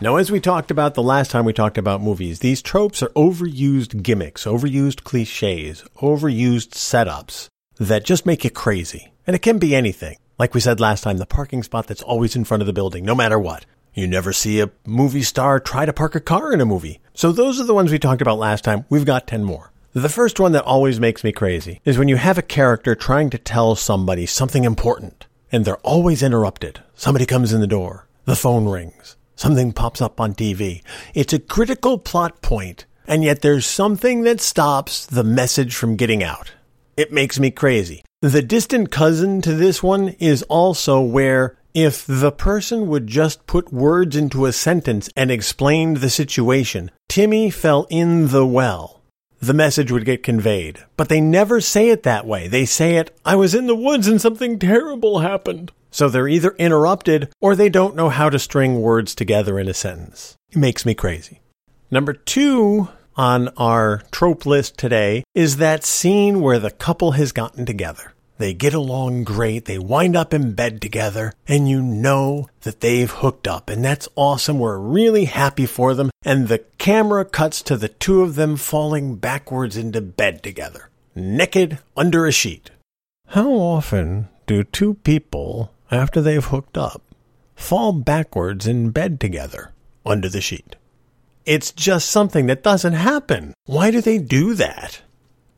Now, 0.00 0.14
as 0.14 0.30
we 0.30 0.38
talked 0.38 0.70
about 0.70 0.94
the 0.94 1.02
last 1.02 1.32
time 1.32 1.44
we 1.44 1.52
talked 1.52 1.76
about 1.76 2.00
movies, 2.00 2.38
these 2.38 2.62
tropes 2.62 3.02
are 3.02 3.08
overused 3.16 4.00
gimmicks, 4.00 4.44
overused 4.44 5.02
cliches, 5.02 5.82
overused 5.96 6.70
setups 6.70 7.48
that 7.80 8.04
just 8.04 8.24
make 8.24 8.44
you 8.44 8.50
crazy. 8.50 9.10
And 9.26 9.34
it 9.34 9.42
can 9.42 9.58
be 9.58 9.74
anything. 9.74 10.16
Like 10.38 10.54
we 10.54 10.60
said 10.60 10.78
last 10.78 11.02
time, 11.02 11.16
the 11.16 11.26
parking 11.26 11.64
spot 11.64 11.88
that's 11.88 12.04
always 12.04 12.36
in 12.36 12.44
front 12.44 12.60
of 12.62 12.68
the 12.68 12.72
building, 12.72 13.04
no 13.04 13.16
matter 13.16 13.40
what. 13.40 13.66
You 13.92 14.06
never 14.06 14.32
see 14.32 14.60
a 14.60 14.70
movie 14.86 15.24
star 15.24 15.58
try 15.58 15.84
to 15.84 15.92
park 15.92 16.14
a 16.14 16.20
car 16.20 16.52
in 16.52 16.60
a 16.60 16.64
movie. 16.64 17.00
So 17.12 17.32
those 17.32 17.60
are 17.60 17.64
the 17.64 17.74
ones 17.74 17.90
we 17.90 17.98
talked 17.98 18.22
about 18.22 18.38
last 18.38 18.62
time. 18.62 18.84
We've 18.88 19.04
got 19.04 19.26
10 19.26 19.42
more. 19.42 19.72
The 19.94 20.08
first 20.08 20.38
one 20.38 20.52
that 20.52 20.62
always 20.62 21.00
makes 21.00 21.24
me 21.24 21.32
crazy 21.32 21.80
is 21.84 21.98
when 21.98 22.06
you 22.06 22.18
have 22.18 22.38
a 22.38 22.42
character 22.42 22.94
trying 22.94 23.30
to 23.30 23.38
tell 23.38 23.74
somebody 23.74 24.26
something 24.26 24.62
important 24.62 25.26
and 25.50 25.64
they're 25.64 25.78
always 25.78 26.22
interrupted. 26.22 26.84
Somebody 26.94 27.26
comes 27.26 27.52
in 27.52 27.60
the 27.60 27.66
door. 27.66 28.06
The 28.26 28.36
phone 28.36 28.68
rings. 28.68 29.16
Something 29.38 29.72
pops 29.72 30.02
up 30.02 30.20
on 30.20 30.34
TV. 30.34 30.82
It's 31.14 31.32
a 31.32 31.38
critical 31.38 31.96
plot 31.96 32.42
point, 32.42 32.86
and 33.06 33.22
yet 33.22 33.40
there's 33.40 33.66
something 33.66 34.22
that 34.22 34.40
stops 34.40 35.06
the 35.06 35.22
message 35.22 35.76
from 35.76 35.94
getting 35.94 36.24
out. 36.24 36.54
It 36.96 37.12
makes 37.12 37.38
me 37.38 37.52
crazy. 37.52 38.02
The 38.20 38.42
distant 38.42 38.90
cousin 38.90 39.40
to 39.42 39.54
this 39.54 39.80
one 39.80 40.08
is 40.18 40.42
also 40.48 41.00
where 41.00 41.56
if 41.72 42.04
the 42.04 42.32
person 42.32 42.88
would 42.88 43.06
just 43.06 43.46
put 43.46 43.72
words 43.72 44.16
into 44.16 44.44
a 44.44 44.52
sentence 44.52 45.08
and 45.16 45.30
explained 45.30 45.98
the 45.98 46.10
situation, 46.10 46.90
Timmy 47.08 47.48
fell 47.48 47.86
in 47.90 48.28
the 48.28 48.44
well, 48.44 49.02
the 49.38 49.54
message 49.54 49.92
would 49.92 50.04
get 50.04 50.24
conveyed. 50.24 50.80
But 50.96 51.08
they 51.08 51.20
never 51.20 51.60
say 51.60 51.90
it 51.90 52.02
that 52.02 52.26
way. 52.26 52.48
They 52.48 52.64
say 52.64 52.96
it, 52.96 53.16
I 53.24 53.36
was 53.36 53.54
in 53.54 53.68
the 53.68 53.76
woods 53.76 54.08
and 54.08 54.20
something 54.20 54.58
terrible 54.58 55.20
happened. 55.20 55.70
So 55.90 56.08
they're 56.08 56.28
either 56.28 56.54
interrupted 56.58 57.30
or 57.40 57.56
they 57.56 57.68
don't 57.68 57.96
know 57.96 58.08
how 58.08 58.30
to 58.30 58.38
string 58.38 58.80
words 58.80 59.14
together 59.14 59.58
in 59.58 59.68
a 59.68 59.74
sentence. 59.74 60.36
It 60.50 60.58
makes 60.58 60.84
me 60.84 60.94
crazy. 60.94 61.40
Number 61.90 62.12
two 62.12 62.88
on 63.16 63.48
our 63.56 64.02
trope 64.12 64.46
list 64.46 64.78
today 64.78 65.24
is 65.34 65.56
that 65.56 65.84
scene 65.84 66.40
where 66.40 66.58
the 66.58 66.70
couple 66.70 67.12
has 67.12 67.32
gotten 67.32 67.66
together. 67.66 68.12
They 68.38 68.54
get 68.54 68.72
along 68.72 69.24
great, 69.24 69.64
they 69.64 69.78
wind 69.78 70.14
up 70.14 70.32
in 70.32 70.52
bed 70.52 70.80
together, 70.80 71.32
and 71.48 71.68
you 71.68 71.82
know 71.82 72.48
that 72.60 72.80
they've 72.80 73.10
hooked 73.10 73.48
up, 73.48 73.68
and 73.68 73.84
that's 73.84 74.08
awesome. 74.14 74.60
We're 74.60 74.78
really 74.78 75.24
happy 75.24 75.66
for 75.66 75.92
them, 75.92 76.10
and 76.24 76.46
the 76.46 76.58
camera 76.78 77.24
cuts 77.24 77.62
to 77.62 77.76
the 77.76 77.88
two 77.88 78.22
of 78.22 78.36
them 78.36 78.56
falling 78.56 79.16
backwards 79.16 79.76
into 79.76 80.00
bed 80.00 80.44
together, 80.44 80.88
naked 81.16 81.78
under 81.96 82.26
a 82.26 82.32
sheet. 82.32 82.70
How 83.26 83.50
often 83.50 84.28
do 84.46 84.62
two 84.62 84.94
people 84.94 85.72
after 85.90 86.20
they've 86.20 86.44
hooked 86.44 86.78
up, 86.78 87.02
fall 87.54 87.92
backwards 87.92 88.66
in 88.66 88.90
bed 88.90 89.20
together 89.20 89.72
under 90.04 90.28
the 90.28 90.40
sheet. 90.40 90.76
It's 91.44 91.72
just 91.72 92.10
something 92.10 92.46
that 92.46 92.62
doesn't 92.62 92.92
happen. 92.92 93.54
Why 93.64 93.90
do 93.90 94.00
they 94.00 94.18
do 94.18 94.54
that? 94.54 95.02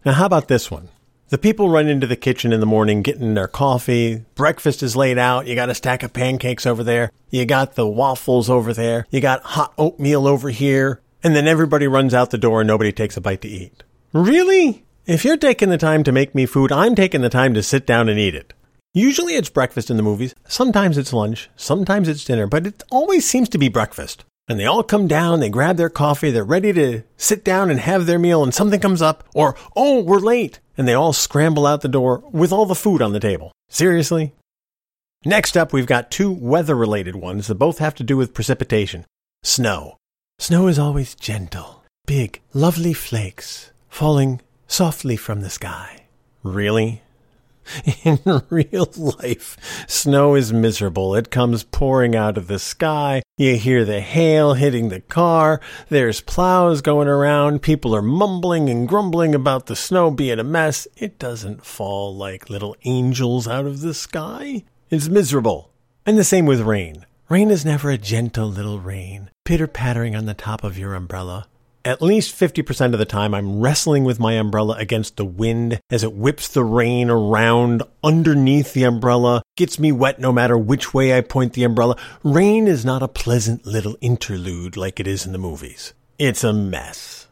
Now, 0.05 0.13
how 0.13 0.27
about 0.27 0.49
this 0.49 0.71
one? 0.71 0.89
The 1.31 1.39
people 1.39 1.69
run 1.69 1.87
into 1.87 2.07
the 2.07 2.17
kitchen 2.17 2.53
in 2.53 2.61
the 2.61 2.67
morning 2.67 3.03
getting 3.03 3.35
their 3.35 3.47
coffee. 3.47 4.25
Breakfast 4.35 4.83
is 4.83 4.97
laid 4.97 5.19
out. 5.19 5.47
You 5.47 5.55
got 5.55 5.69
a 5.69 5.75
stack 5.75 6.03
of 6.03 6.13
pancakes 6.13 6.67
over 6.67 6.83
there. 6.83 7.13
You 7.31 7.45
got 7.45 7.75
the 7.75 7.87
waffles 7.87 8.51
over 8.51 8.73
there. 8.73 9.07
You 9.11 9.21
got 9.21 9.43
hot 9.43 9.73
oatmeal 9.79 10.27
over 10.27 10.51
here. 10.51 11.01
And 11.23 11.37
then 11.37 11.47
everybody 11.47 11.87
runs 11.87 12.15
out 12.15 12.31
the 12.31 12.39
door 12.39 12.63
and 12.63 12.69
nobody 12.69 12.91
takes 12.93 13.17
a 13.17 13.21
bite 13.21 13.43
to 13.43 13.49
eat. 13.49 13.85
Really? 14.13 14.85
If 15.07 15.25
you're 15.25 15.37
taking 15.37 15.71
the 15.71 15.79
time 15.79 16.03
to 16.05 16.13
make 16.13 16.35
me 16.35 16.47
food, 16.47 16.73
I'm 16.73 16.95
taking 16.95 17.21
the 17.21 17.29
time 17.29 17.55
to 17.55 17.63
sit 17.63 17.87
down 17.87 18.09
and 18.09 18.19
eat 18.19 18.35
it. 18.35 18.53
Usually 18.93 19.35
it's 19.35 19.51
breakfast 19.51 19.89
in 19.89 19.97
the 19.97 20.03
movies, 20.03 20.35
sometimes 20.49 20.99
it's 20.99 21.13
lunch, 21.13 21.49
sometimes 21.55 22.09
it's 22.09 22.25
dinner, 22.25 22.49
but 22.49 22.67
it 22.67 22.83
always 22.91 23.25
seems 23.25 23.49
to 23.51 23.59
be 23.59 23.69
breakfast. 23.69 24.25
And 24.49 24.59
they 24.59 24.67
all 24.67 24.83
come 24.83 25.07
down, 25.07 25.39
they 25.39 25.49
grab 25.49 25.77
their 25.77 25.89
coffee, 25.89 26.33
they're 26.33 26.43
ready 26.43 26.73
to 26.73 27.05
sit 27.17 27.45
down 27.45 27.71
and 27.71 27.79
have 27.79 28.07
their 28.07 28.19
meal, 28.19 28.43
and 28.43 28.53
something 28.53 28.81
comes 28.81 29.01
up, 29.01 29.23
or, 29.33 29.55
oh, 29.77 30.03
we're 30.03 30.19
late, 30.19 30.59
and 30.77 30.89
they 30.89 30.95
all 30.95 31.13
scramble 31.13 31.67
out 31.67 31.83
the 31.83 31.89
door 31.89 32.25
with 32.33 32.51
all 32.51 32.67
the 32.67 32.75
food 32.75 33.01
on 33.01 33.13
the 33.13 33.21
table. 33.21 33.53
Seriously? 33.69 34.35
Next 35.25 35.57
up, 35.57 35.73
we've 35.73 35.87
got 35.87 36.11
two 36.11 36.33
weather 36.33 36.75
related 36.75 37.15
ones 37.15 37.47
that 37.47 37.55
both 37.55 37.79
have 37.79 37.95
to 37.97 38.03
do 38.03 38.17
with 38.17 38.35
precipitation 38.35 39.05
snow. 39.45 39.99
Snow 40.41 40.67
is 40.67 40.81
always 40.81 41.15
gentle, 41.15 41.85
big, 42.07 42.41
lovely 42.53 42.93
flakes 42.93 43.71
falling 43.89 44.41
softly 44.67 45.17
from 45.17 45.43
the 45.43 45.51
sky. 45.51 46.07
Really? 46.43 47.03
In 48.05 48.19
real 48.51 48.91
life, 48.97 49.85
snow 49.89 50.35
is 50.35 50.53
miserable. 50.53 51.15
It 51.15 51.31
comes 51.31 51.65
pouring 51.65 52.17
out 52.17 52.37
of 52.37 52.47
the 52.47 52.59
sky. 52.59 53.23
You 53.39 53.57
hear 53.57 53.85
the 53.85 54.01
hail 54.01 54.55
hitting 54.55 54.89
the 54.89 55.01
car. 55.01 55.61
There's 55.89 56.21
plows 56.21 56.81
going 56.81 57.09
around. 57.09 57.63
People 57.63 57.95
are 57.95 58.03
mumbling 58.03 58.69
and 58.69 58.89
grumbling 58.89 59.35
about 59.35 59.67
the 59.67 59.77
snow 59.77 60.11
being 60.11 60.39
a 60.39 60.45
mess. 60.45 60.87
It 60.97 61.19
doesn't 61.19 61.65
fall 61.65 62.15
like 62.15 62.51
little 62.51 62.77
angels 62.85 63.49
out 63.49 63.67
of 63.67 63.81
the 63.81 63.95
sky. 63.95 64.65
It's 64.91 65.09
miserable. 65.09 65.71
And 66.05 66.19
the 66.19 66.25
same 66.25 66.47
with 66.47 66.61
rain. 66.61 67.07
Rain 67.29 67.51
is 67.51 67.65
never 67.65 67.91
a 67.91 67.99
gentle 67.99 68.49
little 68.49 68.81
rain, 68.81 69.31
pitter 69.45 69.69
pattering 69.69 70.17
on 70.17 70.27
the 70.27 70.35
top 70.35 70.65
of 70.65 70.77
your 70.77 70.95
umbrella. 70.95 71.47
At 71.83 72.03
least 72.03 72.39
50% 72.39 72.93
of 72.93 72.99
the 72.99 73.07
time, 73.07 73.35
I'm 73.35 73.61
wrestling 73.61 74.05
with 74.05 74.21
my 74.21 74.35
umbrella 74.35 74.77
against 74.77 75.17
the 75.17 75.25
wind 75.25 75.81
as 75.89 76.05
it 76.05 76.13
whips 76.13 76.49
the 76.49 76.63
rain 76.63 77.09
around 77.09 77.83
underneath 78.05 78.75
the 78.75 78.85
umbrella, 78.85 79.43
gets 79.57 79.79
me 79.79 79.91
wet 79.91 80.19
no 80.19 80.31
matter 80.31 80.59
which 80.59 80.93
way 80.93 81.17
I 81.17 81.23
point 81.23 81.55
the 81.55 81.65
umbrella. 81.65 81.97
Rain 82.23 82.69
is 82.69 82.85
not 82.85 83.03
a 83.03 83.09
pleasant 83.09 83.65
little 83.65 83.97
interlude 84.03 84.77
like 84.77 85.01
it 85.01 85.07
is 85.07 85.25
in 85.25 85.33
the 85.33 85.39
movies. 85.39 85.95
It's 86.19 86.45
a 86.45 86.53
mess. 86.53 87.29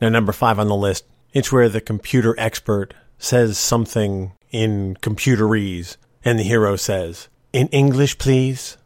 Now, 0.00 0.08
number 0.08 0.32
five 0.32 0.58
on 0.58 0.68
the 0.68 0.76
list, 0.76 1.04
it's 1.34 1.52
where 1.52 1.68
the 1.68 1.82
computer 1.82 2.34
expert 2.38 2.94
says 3.18 3.58
something 3.58 4.32
in 4.50 4.96
computerese, 5.02 5.98
and 6.24 6.38
the 6.38 6.44
hero 6.44 6.76
says, 6.76 7.28
In 7.52 7.68
English, 7.68 8.16
please. 8.16 8.78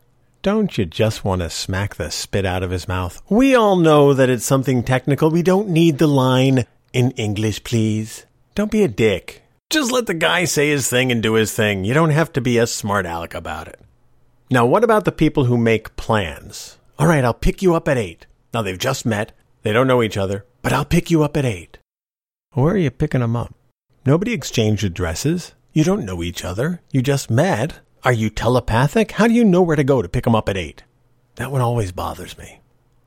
Don't 0.44 0.76
you 0.76 0.84
just 0.84 1.24
want 1.24 1.40
to 1.40 1.48
smack 1.48 1.94
the 1.94 2.10
spit 2.10 2.44
out 2.44 2.62
of 2.62 2.70
his 2.70 2.86
mouth? 2.86 3.22
We 3.30 3.54
all 3.54 3.76
know 3.76 4.12
that 4.12 4.28
it's 4.28 4.44
something 4.44 4.82
technical. 4.82 5.30
We 5.30 5.40
don't 5.40 5.70
need 5.70 5.96
the 5.96 6.06
line, 6.06 6.66
in 6.92 7.12
English, 7.12 7.64
please. 7.64 8.26
Don't 8.54 8.70
be 8.70 8.84
a 8.84 8.88
dick. 8.88 9.42
Just 9.70 9.90
let 9.90 10.04
the 10.04 10.12
guy 10.12 10.44
say 10.44 10.68
his 10.68 10.86
thing 10.86 11.10
and 11.10 11.22
do 11.22 11.32
his 11.32 11.54
thing. 11.54 11.86
You 11.86 11.94
don't 11.94 12.10
have 12.10 12.30
to 12.34 12.42
be 12.42 12.58
a 12.58 12.66
smart 12.66 13.06
aleck 13.06 13.32
about 13.32 13.68
it. 13.68 13.80
Now, 14.50 14.66
what 14.66 14.84
about 14.84 15.06
the 15.06 15.12
people 15.12 15.46
who 15.46 15.56
make 15.56 15.96
plans? 15.96 16.76
All 16.98 17.06
right, 17.06 17.24
I'll 17.24 17.32
pick 17.32 17.62
you 17.62 17.74
up 17.74 17.88
at 17.88 17.96
eight. 17.96 18.26
Now, 18.52 18.60
they've 18.60 18.78
just 18.78 19.06
met. 19.06 19.32
They 19.62 19.72
don't 19.72 19.86
know 19.86 20.02
each 20.02 20.18
other, 20.18 20.44
but 20.60 20.74
I'll 20.74 20.84
pick 20.84 21.10
you 21.10 21.22
up 21.22 21.38
at 21.38 21.46
eight. 21.46 21.78
Where 22.52 22.74
are 22.74 22.76
you 22.76 22.90
picking 22.90 23.22
them 23.22 23.34
up? 23.34 23.54
Nobody 24.04 24.34
exchanged 24.34 24.84
addresses. 24.84 25.54
You 25.72 25.84
don't 25.84 26.04
know 26.04 26.22
each 26.22 26.44
other. 26.44 26.82
You 26.90 27.00
just 27.00 27.30
met. 27.30 27.80
Are 28.04 28.12
you 28.12 28.28
telepathic? 28.28 29.12
How 29.12 29.26
do 29.26 29.32
you 29.32 29.44
know 29.44 29.62
where 29.62 29.76
to 29.76 29.82
go 29.82 30.02
to 30.02 30.10
pick 30.10 30.24
them 30.24 30.34
up 30.34 30.50
at 30.50 30.58
8? 30.58 30.82
That 31.36 31.50
one 31.50 31.62
always 31.62 31.90
bothers 31.90 32.36
me. 32.36 32.60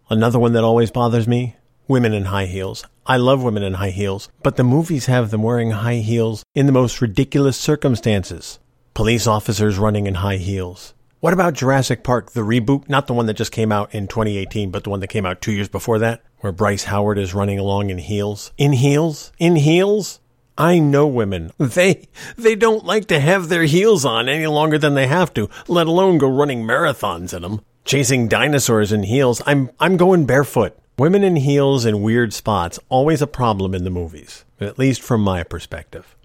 Another 0.10 0.40
one 0.40 0.54
that 0.54 0.64
always 0.64 0.90
bothers 0.90 1.28
me 1.28 1.56
women 1.88 2.14
in 2.14 2.26
high 2.26 2.48
heels. 2.48 2.84
I 3.06 3.18
love 3.18 3.44
women 3.44 3.62
in 3.62 3.76
high 3.76 3.92
heels, 3.92 4.30
but 4.42 4.56
the 4.56 4.64
movies 4.64 5.06
have 5.06 5.30
them 5.30 5.44
wearing 5.44 5.70
high 5.70 5.98
heels 5.98 6.44
in 6.56 6.66
the 6.66 6.72
most 6.72 7.00
ridiculous 7.00 7.58
circumstances. 7.58 8.58
Police 8.96 9.28
officers 9.28 9.78
running 9.78 10.08
in 10.08 10.16
high 10.16 10.38
heels. 10.38 10.96
What 11.20 11.34
about 11.34 11.54
Jurassic 11.54 12.04
Park, 12.04 12.32
the 12.32 12.42
reboot? 12.42 12.90
Not 12.90 13.06
the 13.06 13.14
one 13.14 13.28
that 13.28 13.36
just 13.36 13.52
came 13.52 13.72
out 13.72 13.94
in 13.94 14.08
2018, 14.08 14.72
but 14.72 14.84
the 14.84 14.90
one 14.90 15.02
that 15.02 15.08
came 15.08 15.28
out 15.28 15.42
two 15.42 15.52
years 15.52 15.70
before 15.70 16.00
that, 16.00 16.24
where 16.40 16.52
Bryce 16.52 16.86
Howard 16.86 17.20
is 17.20 17.36
running 17.36 17.60
along 17.60 17.92
in 17.92 18.00
heels. 18.00 18.52
In 18.58 18.74
heels? 18.74 19.32
In 19.38 19.58
heels? 19.58 20.20
I 20.58 20.80
know 20.80 21.06
women. 21.06 21.52
They 21.60 22.08
they 22.36 22.56
don't 22.56 22.86
like 22.86 23.06
to 23.08 23.20
have 23.20 23.48
their 23.48 23.66
heels 23.66 24.06
on 24.06 24.28
any 24.28 24.48
longer 24.48 24.78
than 24.78 24.96
they 24.96 25.08
have 25.08 25.34
to, 25.36 25.50
let 25.68 25.86
alone 25.86 26.18
go 26.18 26.28
running 26.30 26.64
marathons 26.64 27.34
in 27.34 27.44
them, 27.44 27.62
chasing 27.86 28.28
dinosaurs 28.28 28.92
in 28.92 29.04
heels. 29.04 29.42
I'm 29.46 29.70
I'm 29.80 29.98
going 29.98 30.26
barefoot. 30.26 30.78
Women 30.98 31.24
in 31.24 31.36
heels 31.36 31.86
in 31.86 32.02
weird 32.02 32.34
spots 32.34 32.80
always 32.90 33.22
a 33.22 33.28
problem 33.28 33.76
in 33.76 33.84
the 33.84 33.92
movies, 33.92 34.46
at 34.60 34.80
least 34.80 35.04
from 35.04 35.22
my 35.22 35.44
perspective. 35.44 36.16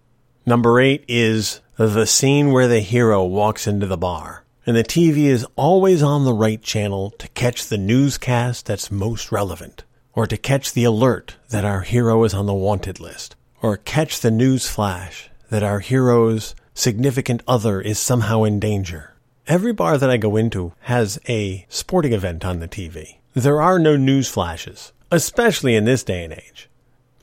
Number 0.47 0.81
8 0.81 1.05
is 1.09 1.61
the 1.77 2.07
scene 2.07 2.53
where 2.53 2.69
the 2.69 2.81
hero 2.81 3.23
walks 3.25 3.67
into 3.67 3.87
the 3.87 3.99
bar. 3.99 4.45
And 4.65 4.75
the 4.75 4.85
TV 4.85 5.25
is 5.25 5.47
always 5.57 6.03
on 6.03 6.25
the 6.25 6.33
right 6.33 6.62
channel 6.62 7.11
to 7.19 7.29
catch 7.31 7.67
the 7.67 7.77
newscast 7.77 8.65
that's 8.65 8.91
most 8.91 9.31
relevant, 9.31 9.85
or 10.15 10.27
to 10.27 10.37
catch 10.39 10.73
the 10.73 10.85
alert 10.85 11.37
that 11.51 11.65
our 11.65 11.83
hero 11.83 12.25
is 12.25 12.33
on 12.33 12.47
the 12.47 12.55
wanted 12.55 12.99
list 12.99 13.37
or 13.62 13.76
catch 13.76 14.21
the 14.21 14.31
news 14.31 14.69
flash 14.69 15.31
that 15.49 15.62
our 15.62 15.78
hero's 15.78 16.54
significant 16.75 17.42
other 17.47 17.81
is 17.81 17.99
somehow 17.99 18.42
in 18.42 18.59
danger. 18.59 19.14
Every 19.47 19.73
bar 19.73 19.99
that 19.99 20.11
I 20.11 20.16
go 20.16 20.37
into 20.37 20.73
has 20.81 21.19
a 21.28 21.64
sporting 21.69 22.12
event 22.12 22.45
on 22.45 22.61
the 22.61 22.69
TV. 22.69 23.19
There 23.35 23.62
are 23.62 23.78
no 23.78 23.97
news 23.97 24.28
flashes, 24.28 24.92
especially 25.11 25.75
in 25.75 25.85
this 25.85 26.04
day 26.04 26.25
and 26.25 26.33
age. 26.33 26.69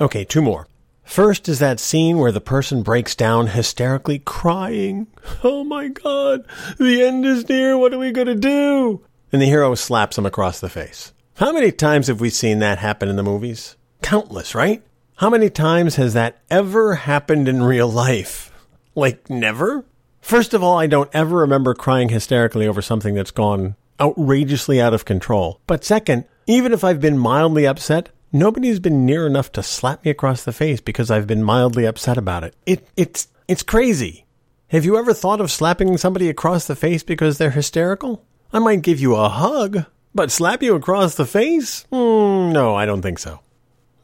Okay, 0.01 0.23
two 0.23 0.41
more. 0.41 0.67
First 1.03 1.49
is 1.49 1.59
that 1.59 1.79
scene 1.79 2.17
where 2.17 2.31
the 2.31 2.39
person 2.41 2.83
breaks 2.83 3.15
down 3.15 3.47
hysterically 3.47 4.19
crying. 4.19 5.07
Oh 5.43 5.63
my 5.63 5.87
god, 5.87 6.45
the 6.77 7.03
end 7.03 7.25
is 7.25 7.47
near, 7.49 7.77
what 7.77 7.93
are 7.93 7.99
we 7.99 8.11
gonna 8.11 8.35
do? 8.35 9.01
And 9.31 9.41
the 9.41 9.45
hero 9.45 9.75
slaps 9.75 10.17
him 10.17 10.25
across 10.25 10.59
the 10.59 10.69
face. 10.69 11.13
How 11.35 11.51
many 11.51 11.71
times 11.71 12.07
have 12.07 12.19
we 12.19 12.29
seen 12.29 12.59
that 12.59 12.79
happen 12.79 13.09
in 13.09 13.15
the 13.15 13.23
movies? 13.23 13.75
Countless, 14.01 14.53
right? 14.53 14.83
How 15.19 15.29
many 15.29 15.49
times 15.49 15.97
has 15.97 16.13
that 16.13 16.37
ever 16.49 16.95
happened 16.95 17.49
in 17.49 17.61
real 17.61 17.91
life? 17.91 18.53
Like, 18.95 19.29
never? 19.29 19.83
First 20.21 20.53
of 20.53 20.63
all, 20.63 20.79
I 20.79 20.87
don't 20.87 21.09
ever 21.11 21.35
remember 21.39 21.73
crying 21.73 22.07
hysterically 22.07 22.65
over 22.65 22.81
something 22.81 23.15
that's 23.15 23.29
gone 23.29 23.75
outrageously 23.99 24.79
out 24.79 24.93
of 24.93 25.03
control. 25.03 25.59
But 25.67 25.83
second, 25.83 26.23
even 26.47 26.71
if 26.71 26.85
I've 26.85 27.01
been 27.01 27.17
mildly 27.17 27.67
upset, 27.67 28.07
nobody's 28.31 28.79
been 28.79 29.05
near 29.05 29.27
enough 29.27 29.51
to 29.51 29.61
slap 29.61 30.05
me 30.05 30.11
across 30.11 30.45
the 30.45 30.53
face 30.53 30.79
because 30.79 31.11
I've 31.11 31.27
been 31.27 31.43
mildly 31.43 31.83
upset 31.83 32.17
about 32.17 32.45
it. 32.45 32.55
It 32.65 32.87
it's 32.95 33.27
it's 33.49 33.61
crazy. 33.61 34.25
Have 34.69 34.85
you 34.85 34.97
ever 34.97 35.13
thought 35.13 35.41
of 35.41 35.51
slapping 35.51 35.97
somebody 35.97 36.29
across 36.29 36.65
the 36.65 36.77
face 36.77 37.03
because 37.03 37.37
they're 37.37 37.49
hysterical? 37.49 38.23
I 38.53 38.59
might 38.59 38.83
give 38.83 39.01
you 39.01 39.15
a 39.17 39.27
hug, 39.27 39.83
but 40.15 40.31
slap 40.31 40.63
you 40.63 40.75
across 40.75 41.15
the 41.15 41.25
face? 41.25 41.85
Mm, 41.91 42.53
no, 42.53 42.73
I 42.73 42.85
don't 42.85 43.01
think 43.01 43.19
so. 43.19 43.41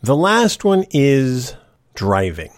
The 0.06 0.16
last 0.16 0.64
one 0.64 0.86
is 0.92 1.56
driving. 1.96 2.52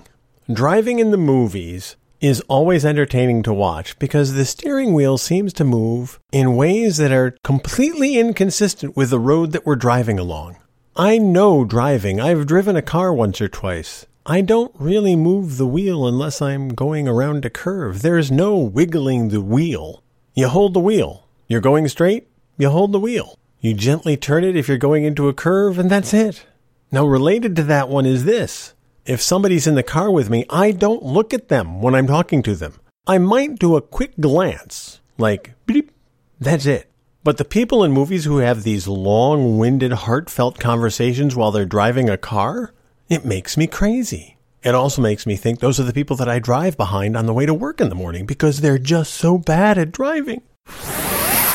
Driving 0.52 1.00
in 1.00 1.12
the 1.12 1.18
movies 1.18 1.96
is 2.20 2.42
always 2.50 2.84
entertaining 2.84 3.42
to 3.44 3.54
watch 3.54 3.98
because 4.00 4.34
the 4.34 4.44
steering 4.44 4.94
wheel 4.94 5.18
seems 5.18 5.54
to 5.54 5.64
move 5.64 6.20
in 6.34 6.58
ways 6.58 6.98
that 6.98 7.14
are 7.14 7.38
completely 7.46 8.18
inconsistent 8.18 8.98
with 8.98 9.12
the 9.12 9.20
road 9.20 9.54
that 9.54 9.66
we're 9.66 9.78
driving 9.78 10.20
along. 10.20 10.58
I 10.98 11.20
know 11.20 11.64
driving. 11.64 12.20
I've 12.20 12.48
driven 12.48 12.76
a 12.76 12.82
car 12.82 13.14
once 13.14 13.40
or 13.40 13.48
twice. 13.48 14.06
I 14.26 14.42
don't 14.42 14.76
really 14.78 15.16
move 15.16 15.56
the 15.56 15.66
wheel 15.66 16.06
unless 16.06 16.42
I'm 16.42 16.68
going 16.68 17.08
around 17.08 17.46
a 17.46 17.50
curve. 17.50 18.02
There's 18.02 18.30
no 18.30 18.58
wiggling 18.58 19.30
the 19.30 19.40
wheel. 19.40 20.04
You 20.34 20.50
hold 20.50 20.74
the 20.74 20.82
wheel. 20.82 21.30
You're 21.48 21.62
going 21.62 21.88
straight, 21.88 22.28
you 22.58 22.70
hold 22.70 22.92
the 22.92 23.00
wheel. 23.00 23.40
You 23.62 23.74
gently 23.74 24.18
turn 24.18 24.44
it 24.44 24.58
if 24.58 24.68
you're 24.68 24.78
going 24.78 25.06
into 25.06 25.30
a 25.30 25.34
curve, 25.34 25.80
and 25.80 25.90
that's 25.90 26.14
it. 26.14 26.46
Now, 26.92 27.06
related 27.06 27.56
to 27.58 27.64
that 27.64 27.90
one 27.90 28.06
is 28.06 28.24
this. 28.24 28.74
If 29.06 29.22
somebody's 29.22 29.68
in 29.68 29.76
the 29.76 29.84
car 29.84 30.10
with 30.10 30.30
me, 30.30 30.46
I 30.50 30.72
don't 30.72 31.04
look 31.04 31.34
at 31.34 31.50
them 31.50 31.82
when 31.82 31.96
I'm 31.96 32.08
talking 32.08 32.42
to 32.44 32.56
them. 32.56 32.74
I 33.06 33.18
might 33.18 33.60
do 33.60 33.76
a 33.76 33.82
quick 33.82 34.20
glance, 34.20 35.00
like, 35.18 35.54
beep, 35.66 35.92
that's 36.40 36.66
it. 36.66 36.90
But 37.24 37.38
the 37.38 37.46
people 37.46 37.84
in 37.84 37.92
movies 37.92 38.24
who 38.24 38.38
have 38.38 38.64
these 38.64 38.88
long 38.88 39.58
winded, 39.58 39.92
heartfelt 39.92 40.60
conversations 40.60 41.36
while 41.36 41.52
they're 41.52 41.66
driving 41.66 42.10
a 42.10 42.18
car, 42.18 42.74
it 43.10 43.26
makes 43.26 43.58
me 43.58 43.68
crazy. 43.68 44.38
It 44.64 44.76
also 44.76 45.02
makes 45.02 45.26
me 45.26 45.36
think 45.36 45.60
those 45.60 45.80
are 45.80 45.84
the 45.84 45.94
people 45.94 46.16
that 46.18 46.30
I 46.30 46.40
drive 46.40 46.78
behind 46.78 47.16
on 47.16 47.26
the 47.26 47.34
way 47.34 47.46
to 47.46 47.54
work 47.54 47.82
in 47.82 47.90
the 47.90 47.96
morning 47.96 48.26
because 48.26 48.62
they're 48.62 48.78
just 48.78 49.14
so 49.14 49.38
bad 49.38 49.78
at 49.78 49.92
driving. 49.92 50.42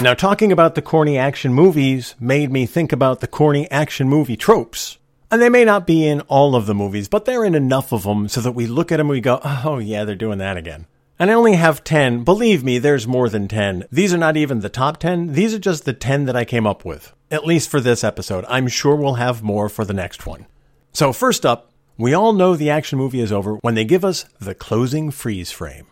Now, 0.01 0.15
talking 0.15 0.53
about 0.53 0.75
the 0.75 0.83
corny 0.83 1.17
action 1.17 1.53
movies 1.53 2.15
made 2.19 2.51
me 2.51 2.67
think 2.67 2.93
about 2.93 3.21
the 3.21 3.27
corny 3.27 3.71
action 3.71 4.09
movie 4.09 4.37
tropes. 4.37 4.99
And 5.33 5.41
they 5.41 5.49
may 5.49 5.65
not 5.65 5.87
be 5.87 6.07
in 6.07 6.21
all 6.23 6.55
of 6.55 6.67
the 6.67 6.75
movies, 6.75 7.09
but 7.09 7.25
they're 7.25 7.45
in 7.45 7.55
enough 7.55 7.91
of 7.91 8.03
them 8.03 8.29
so 8.29 8.43
that 8.43 8.53
we 8.53 8.67
look 8.67 8.93
at 8.93 8.99
them 8.99 9.07
and 9.07 9.13
we 9.13 9.23
go, 9.23 9.41
oh 9.43 9.79
yeah, 9.79 10.05
they're 10.05 10.15
doing 10.15 10.37
that 10.39 10.59
again. 10.59 10.87
And 11.19 11.31
I 11.31 11.35
only 11.35 11.55
have 11.55 11.85
10. 11.85 12.23
Believe 12.23 12.63
me, 12.63 12.79
there's 12.79 13.07
more 13.07 13.31
than 13.31 13.49
10. 13.49 13.87
These 13.91 14.13
are 14.13 14.19
not 14.19 14.37
even 14.37 14.61
the 14.61 14.69
top 14.69 14.99
10. 14.99 15.33
These 15.33 15.55
are 15.55 15.59
just 15.59 15.87
the 15.87 15.95
10 15.95 16.27
that 16.27 16.37
I 16.37 16.45
came 16.45 16.67
up 16.67 16.85
with. 16.85 17.15
At 17.31 17.47
least 17.47 17.71
for 17.71 17.81
this 17.81 18.05
episode. 18.05 18.45
I'm 18.47 18.69
sure 18.69 18.95
we'll 18.95 19.15
have 19.15 19.43
more 19.43 19.71
for 19.71 19.87
the 19.87 19.95
next 19.95 20.27
one. 20.27 20.47
So 20.93 21.15
first 21.15 21.47
up, 21.47 21.73
we 21.97 22.13
all 22.13 22.35
know 22.35 22.55
the 22.55 22.69
action 22.69 22.99
movie 22.99 23.21
is 23.21 23.33
over 23.33 23.55
when 23.55 23.75
they 23.75 23.87
give 23.87 24.05
us 24.05 24.27
the 24.39 24.55
closing 24.55 25.11
freeze 25.11 25.51
frame. 25.51 25.87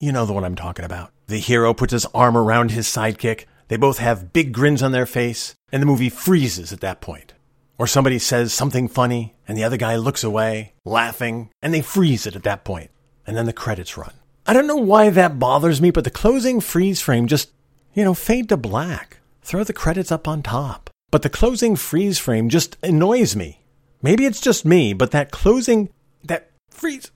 You 0.00 0.10
know 0.10 0.24
the 0.24 0.32
one 0.32 0.44
I'm 0.44 0.56
talking 0.56 0.86
about. 0.86 1.12
The 1.26 1.38
hero 1.38 1.74
puts 1.74 1.92
his 1.92 2.06
arm 2.14 2.34
around 2.34 2.70
his 2.70 2.86
sidekick. 2.86 3.44
They 3.68 3.76
both 3.76 3.98
have 3.98 4.32
big 4.32 4.52
grins 4.52 4.82
on 4.82 4.92
their 4.92 5.04
face, 5.04 5.54
and 5.70 5.82
the 5.82 5.86
movie 5.86 6.08
freezes 6.08 6.72
at 6.72 6.80
that 6.80 7.02
point. 7.02 7.34
Or 7.78 7.86
somebody 7.86 8.18
says 8.18 8.52
something 8.52 8.88
funny 8.88 9.34
and 9.46 9.56
the 9.56 9.64
other 9.64 9.76
guy 9.76 9.96
looks 9.96 10.24
away, 10.24 10.74
laughing, 10.84 11.50
and 11.62 11.74
they 11.74 11.82
freeze 11.82 12.26
it 12.26 12.36
at 12.36 12.42
that 12.44 12.64
point. 12.64 12.90
And 13.26 13.36
then 13.36 13.46
the 13.46 13.52
credits 13.52 13.96
run. 13.96 14.12
I 14.46 14.52
don't 14.52 14.66
know 14.66 14.76
why 14.76 15.10
that 15.10 15.38
bothers 15.38 15.80
me, 15.80 15.90
but 15.90 16.04
the 16.04 16.10
closing 16.10 16.60
freeze 16.60 17.00
frame 17.00 17.26
just, 17.26 17.50
you 17.94 18.04
know, 18.04 18.14
fade 18.14 18.48
to 18.50 18.56
black. 18.56 19.18
Throw 19.42 19.64
the 19.64 19.72
credits 19.72 20.12
up 20.12 20.26
on 20.26 20.42
top. 20.42 20.90
But 21.10 21.22
the 21.22 21.28
closing 21.28 21.76
freeze 21.76 22.18
frame 22.18 22.48
just 22.48 22.76
annoys 22.82 23.36
me. 23.36 23.62
Maybe 24.02 24.26
it's 24.26 24.40
just 24.40 24.64
me, 24.64 24.92
but 24.92 25.10
that 25.10 25.30
closing, 25.30 25.90
that 26.24 26.50
freeze, 26.70 27.10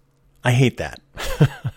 I 0.44 0.52
hate 0.52 0.76
that. 0.78 1.00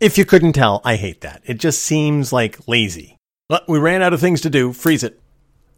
If 0.00 0.18
you 0.18 0.24
couldn't 0.24 0.52
tell, 0.52 0.82
I 0.84 0.96
hate 0.96 1.22
that. 1.22 1.40
It 1.46 1.58
just 1.58 1.82
seems 1.82 2.30
like 2.32 2.68
lazy. 2.68 3.16
But 3.48 3.68
we 3.68 3.78
ran 3.78 4.02
out 4.02 4.12
of 4.12 4.20
things 4.20 4.40
to 4.42 4.50
do. 4.50 4.72
Freeze 4.72 5.02
it. 5.02 5.18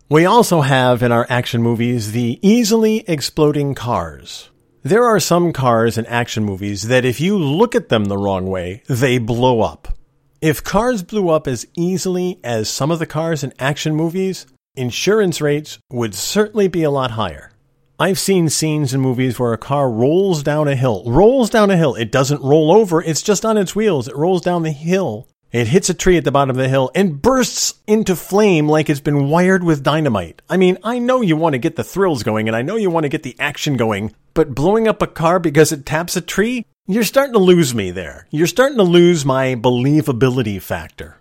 We 0.09 0.25
also 0.25 0.61
have 0.61 1.03
in 1.03 1.11
our 1.11 1.27
action 1.29 1.63
movies 1.63 2.13
the 2.13 2.39
easily 2.41 2.99
exploding 3.09 3.75
cars. 3.75 4.51
There 4.85 5.05
are 5.05 5.19
some 5.19 5.53
cars 5.53 5.99
in 5.99 6.07
action 6.07 6.45
movies 6.45 6.87
that 6.87 7.05
if 7.05 7.21
you 7.21 7.37
look 7.37 7.75
at 7.75 7.89
them 7.89 8.05
the 8.05 8.17
wrong 8.17 8.47
way, 8.47 8.85
they 8.89 9.19
blow 9.19 9.63
up. 9.63 9.99
If 10.41 10.63
cars 10.63 11.03
blew 11.03 11.29
up 11.29 11.49
as 11.49 11.67
easily 11.75 12.39
as 12.45 12.69
some 12.69 12.93
of 12.93 13.01
the 13.01 13.07
cars 13.07 13.43
in 13.43 13.53
action 13.59 13.97
movies, 13.97 14.47
insurance 14.77 15.41
rates 15.41 15.81
would 15.91 16.15
certainly 16.15 16.69
be 16.69 16.85
a 16.85 16.91
lot 16.91 17.11
higher. 17.11 17.51
I've 17.99 18.21
seen 18.21 18.49
scenes 18.49 18.95
in 18.95 19.01
movies 19.01 19.41
where 19.41 19.55
a 19.55 19.59
car 19.59 19.91
rolls 19.91 20.45
down 20.45 20.69
a 20.69 20.77
hill, 20.77 21.03
rolls 21.05 21.51
down 21.51 21.69
a 21.73 21.77
hill. 21.77 21.97
It 21.97 22.13
doesn't 22.13 22.43
roll 22.43 22.71
over, 22.71 23.03
it's 23.03 23.23
just 23.23 23.45
on 23.45 23.59
its 23.59 23.75
wheels. 23.75 24.07
It 24.07 24.15
rolls 24.15 24.43
down 24.43 24.63
the 24.63 24.71
hill. 24.71 25.27
It 25.57 25.69
hits 25.69 25.89
a 25.89 25.95
tree 25.95 26.19
at 26.19 26.25
the 26.25 26.31
bottom 26.31 26.51
of 26.51 26.57
the 26.57 26.69
hill 26.69 26.91
and 26.95 27.23
bursts 27.23 27.77
into 27.87 28.15
flame 28.15 28.69
like 28.69 28.91
it's 28.91 29.01
been 29.01 29.31
wired 29.31 29.65
with 29.65 29.83
dynamite. 29.83 30.43
I 30.51 30.59
mean, 30.59 30.77
I 30.85 30.99
know 30.99 31.23
you 31.23 31.35
want 31.35 31.55
to 31.55 31.59
get 31.59 31.77
the 31.77 31.83
thrills 31.83 32.23
going 32.23 32.47
and 32.47 32.55
I 32.55 32.61
know 32.61 32.77
you 32.77 32.91
want 32.91 33.05
to 33.05 33.09
get 33.09 33.23
the 33.23 33.35
action 33.39 33.79
going, 33.79 34.15
but 34.35 34.55
blowing 34.55 34.87
up 34.87 35.01
a 35.01 35.07
car 35.07 35.39
because 35.39 35.73
it 35.73 35.87
taps 35.87 36.15
a 36.15 36.21
tree? 36.21 36.67
You're 36.87 37.05
starting 37.05 37.33
to 37.33 37.39
lose 37.39 37.75
me 37.75 37.91
there. 37.91 38.27
You're 38.31 38.49
starting 38.49 38.77
to 38.77 38.83
lose 38.83 39.25
my 39.25 39.55
believability 39.55 40.61
factor. 40.61 41.17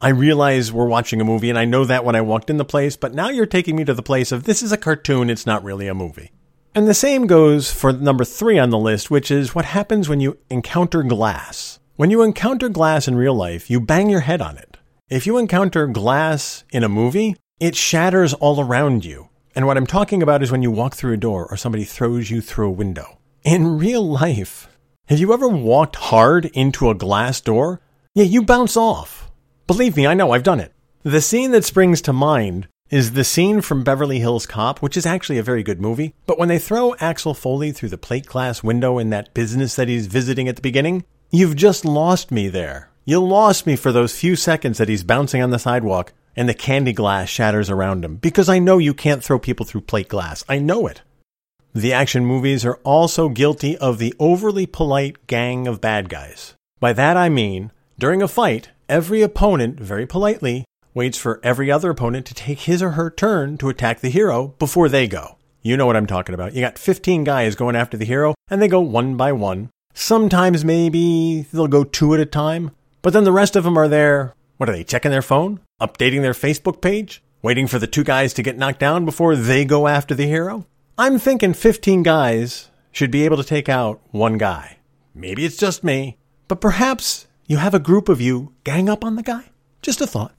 I 0.00 0.08
realize 0.08 0.72
we're 0.72 0.86
watching 0.86 1.20
a 1.20 1.24
movie, 1.26 1.50
and 1.50 1.58
I 1.58 1.66
know 1.66 1.84
that 1.84 2.06
when 2.06 2.16
I 2.16 2.22
walked 2.22 2.48
in 2.48 2.56
the 2.56 2.64
place, 2.64 2.96
but 2.96 3.12
now 3.12 3.28
you're 3.28 3.44
taking 3.44 3.76
me 3.76 3.84
to 3.84 3.92
the 3.92 4.02
place 4.02 4.32
of 4.32 4.44
this 4.44 4.62
is 4.62 4.72
a 4.72 4.78
cartoon, 4.78 5.28
it's 5.28 5.44
not 5.44 5.62
really 5.62 5.88
a 5.88 5.94
movie. 5.94 6.32
And 6.74 6.88
the 6.88 6.94
same 6.94 7.26
goes 7.26 7.70
for 7.70 7.92
number 7.92 8.24
three 8.24 8.58
on 8.58 8.70
the 8.70 8.78
list, 8.78 9.10
which 9.10 9.30
is 9.30 9.54
what 9.54 9.66
happens 9.66 10.08
when 10.08 10.20
you 10.20 10.38
encounter 10.48 11.02
glass. 11.02 11.80
When 11.96 12.10
you 12.10 12.22
encounter 12.22 12.68
glass 12.68 13.06
in 13.06 13.14
real 13.14 13.34
life, 13.34 13.70
you 13.70 13.78
bang 13.78 14.10
your 14.10 14.22
head 14.22 14.42
on 14.42 14.58
it. 14.58 14.78
If 15.08 15.28
you 15.28 15.38
encounter 15.38 15.86
glass 15.86 16.64
in 16.72 16.82
a 16.82 16.88
movie, 16.88 17.36
it 17.60 17.76
shatters 17.76 18.34
all 18.34 18.60
around 18.60 19.04
you. 19.04 19.28
And 19.54 19.64
what 19.64 19.76
I'm 19.76 19.86
talking 19.86 20.20
about 20.20 20.42
is 20.42 20.50
when 20.50 20.62
you 20.62 20.72
walk 20.72 20.96
through 20.96 21.12
a 21.12 21.16
door 21.16 21.46
or 21.48 21.56
somebody 21.56 21.84
throws 21.84 22.32
you 22.32 22.40
through 22.40 22.66
a 22.66 22.72
window. 22.72 23.18
In 23.44 23.78
real 23.78 24.04
life, 24.04 24.68
have 25.06 25.20
you 25.20 25.32
ever 25.32 25.46
walked 25.46 25.94
hard 25.94 26.46
into 26.46 26.90
a 26.90 26.96
glass 26.96 27.40
door? 27.40 27.80
Yeah, 28.12 28.24
you 28.24 28.42
bounce 28.42 28.76
off. 28.76 29.30
Believe 29.68 29.96
me, 29.96 30.04
I 30.04 30.14
know, 30.14 30.32
I've 30.32 30.42
done 30.42 30.58
it. 30.58 30.72
The 31.04 31.20
scene 31.20 31.52
that 31.52 31.64
springs 31.64 32.02
to 32.02 32.12
mind 32.12 32.66
is 32.90 33.12
the 33.12 33.22
scene 33.22 33.60
from 33.60 33.84
Beverly 33.84 34.18
Hills 34.18 34.46
Cop, 34.46 34.82
which 34.82 34.96
is 34.96 35.06
actually 35.06 35.38
a 35.38 35.44
very 35.44 35.62
good 35.62 35.80
movie. 35.80 36.14
But 36.26 36.40
when 36.40 36.48
they 36.48 36.58
throw 36.58 36.96
Axel 36.96 37.34
Foley 37.34 37.70
through 37.70 37.90
the 37.90 37.98
plate 37.98 38.26
glass 38.26 38.64
window 38.64 38.98
in 38.98 39.10
that 39.10 39.32
business 39.32 39.76
that 39.76 39.86
he's 39.86 40.08
visiting 40.08 40.48
at 40.48 40.56
the 40.56 40.62
beginning, 40.62 41.04
you've 41.36 41.56
just 41.56 41.84
lost 41.84 42.30
me 42.30 42.48
there. 42.48 42.90
You 43.04 43.22
lost 43.22 43.66
me 43.66 43.76
for 43.76 43.92
those 43.92 44.18
few 44.18 44.36
seconds 44.36 44.78
that 44.78 44.88
he's 44.88 45.04
bouncing 45.04 45.42
on 45.42 45.50
the 45.50 45.58
sidewalk 45.58 46.12
and 46.36 46.48
the 46.48 46.54
candy 46.54 46.92
glass 46.92 47.28
shatters 47.28 47.70
around 47.70 48.04
him 48.04 48.16
because 48.16 48.48
I 48.48 48.58
know 48.58 48.78
you 48.78 48.94
can't 48.94 49.22
throw 49.22 49.38
people 49.38 49.66
through 49.66 49.82
plate 49.82 50.08
glass. 50.08 50.44
I 50.48 50.58
know 50.58 50.86
it. 50.86 51.02
The 51.74 51.92
action 51.92 52.24
movies 52.24 52.64
are 52.64 52.80
also 52.84 53.28
guilty 53.28 53.76
of 53.76 53.98
the 53.98 54.14
overly 54.18 54.66
polite 54.66 55.26
gang 55.26 55.66
of 55.66 55.80
bad 55.80 56.08
guys. 56.08 56.54
By 56.80 56.92
that 56.92 57.16
I 57.16 57.28
mean, 57.28 57.72
during 57.98 58.22
a 58.22 58.28
fight, 58.28 58.70
Every 58.88 59.22
opponent, 59.22 59.80
very 59.80 60.06
politely, 60.06 60.66
waits 60.92 61.16
for 61.16 61.40
every 61.42 61.70
other 61.70 61.88
opponent 61.88 62.26
to 62.26 62.34
take 62.34 62.60
his 62.60 62.82
or 62.82 62.90
her 62.90 63.10
turn 63.10 63.56
to 63.58 63.70
attack 63.70 64.00
the 64.00 64.10
hero 64.10 64.48
before 64.58 64.90
they 64.90 65.08
go. 65.08 65.38
You 65.62 65.78
know 65.78 65.86
what 65.86 65.96
I'm 65.96 66.06
talking 66.06 66.34
about. 66.34 66.52
You 66.52 66.60
got 66.60 66.78
15 66.78 67.24
guys 67.24 67.54
going 67.54 67.76
after 67.76 67.96
the 67.96 68.04
hero, 68.04 68.34
and 68.50 68.60
they 68.60 68.68
go 68.68 68.80
one 68.80 69.16
by 69.16 69.32
one. 69.32 69.70
Sometimes 69.94 70.64
maybe 70.64 71.46
they'll 71.52 71.68
go 71.68 71.84
two 71.84 72.14
at 72.14 72.20
a 72.20 72.26
time, 72.26 72.72
but 73.00 73.12
then 73.12 73.24
the 73.24 73.32
rest 73.32 73.56
of 73.56 73.64
them 73.64 73.78
are 73.78 73.88
there. 73.88 74.34
What 74.56 74.68
are 74.68 74.72
they, 74.72 74.84
checking 74.84 75.12
their 75.12 75.22
phone? 75.22 75.60
Updating 75.80 76.20
their 76.20 76.32
Facebook 76.32 76.82
page? 76.82 77.22
Waiting 77.42 77.66
for 77.66 77.78
the 77.78 77.86
two 77.86 78.04
guys 78.04 78.34
to 78.34 78.42
get 78.42 78.58
knocked 78.58 78.80
down 78.80 79.04
before 79.04 79.36
they 79.36 79.64
go 79.64 79.86
after 79.86 80.14
the 80.14 80.26
hero? 80.26 80.66
I'm 80.98 81.18
thinking 81.18 81.54
15 81.54 82.02
guys 82.02 82.70
should 82.90 83.10
be 83.10 83.24
able 83.24 83.36
to 83.36 83.44
take 83.44 83.68
out 83.68 84.00
one 84.10 84.36
guy. 84.36 84.78
Maybe 85.14 85.44
it's 85.44 85.56
just 85.56 85.84
me, 85.84 86.18
but 86.48 86.60
perhaps 86.60 87.26
you 87.46 87.58
have 87.58 87.74
a 87.74 87.78
group 87.78 88.08
of 88.08 88.20
you 88.20 88.52
gang 88.64 88.88
up 88.88 89.04
on 89.04 89.16
the 89.16 89.22
guy? 89.22 89.50
Just 89.80 90.00
a 90.00 90.06
thought. 90.06 90.34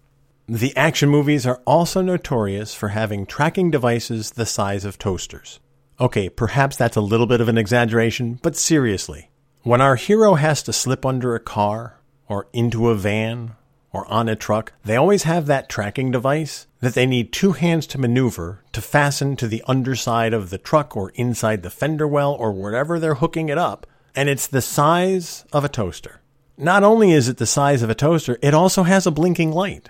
The 0.48 0.76
action 0.76 1.10
movies 1.10 1.46
are 1.46 1.62
also 1.66 2.02
notorious 2.02 2.76
for 2.76 2.90
having 2.90 3.26
tracking 3.26 3.72
devices 3.72 4.32
the 4.32 4.46
size 4.46 4.86
of 4.86 4.98
toasters. 4.98 5.60
Okay, 6.00 6.30
perhaps 6.30 6.76
that's 6.76 6.98
a 6.98 7.02
little 7.02 7.26
bit 7.26 7.42
of 7.42 7.48
an 7.48 7.58
exaggeration, 7.58 8.40
but 8.44 8.56
seriously, 8.56 9.30
when 9.66 9.82
our 9.82 9.96
hero 9.96 10.36
has 10.36 10.62
to 10.62 10.72
slip 10.72 11.04
under 11.04 11.34
a 11.34 11.40
car, 11.40 12.00
or 12.30 12.46
into 12.54 12.90
a 12.90 12.96
van, 12.96 13.56
or 13.92 14.06
on 14.14 14.30
a 14.30 14.36
truck, 14.36 14.74
they 14.84 14.96
always 14.96 15.24
have 15.24 15.48
that 15.48 15.68
tracking 15.68 16.12
device 16.12 16.68
that 16.82 16.94
they 16.94 17.08
need 17.08 17.34
two 17.34 17.54
hands 17.54 17.88
to 17.88 17.98
maneuver 17.98 18.64
to 18.72 18.80
fasten 18.80 19.36
to 19.36 19.48
the 19.48 19.64
underside 19.66 20.36
of 20.36 20.52
the 20.52 20.60
truck 20.60 20.96
or 20.96 21.10
inside 21.16 21.64
the 21.64 21.72
fender 21.72 22.08
well 22.08 22.34
or 22.34 22.52
wherever 22.52 23.00
they're 23.00 23.16
hooking 23.16 23.50
it 23.50 23.58
up, 23.58 23.88
and 24.16 24.30
it's 24.30 24.46
the 24.46 24.62
size 24.62 25.46
of 25.52 25.64
a 25.64 25.70
toaster. 25.70 26.22
Not 26.60 26.84
only 26.84 27.12
is 27.12 27.28
it 27.28 27.38
the 27.38 27.48
size 27.48 27.82
of 27.82 27.90
a 27.90 27.96
toaster, 27.96 28.38
it 28.44 28.54
also 28.54 28.84
has 28.84 29.08
a 29.08 29.12
blinking 29.12 29.52
light. 29.52 29.90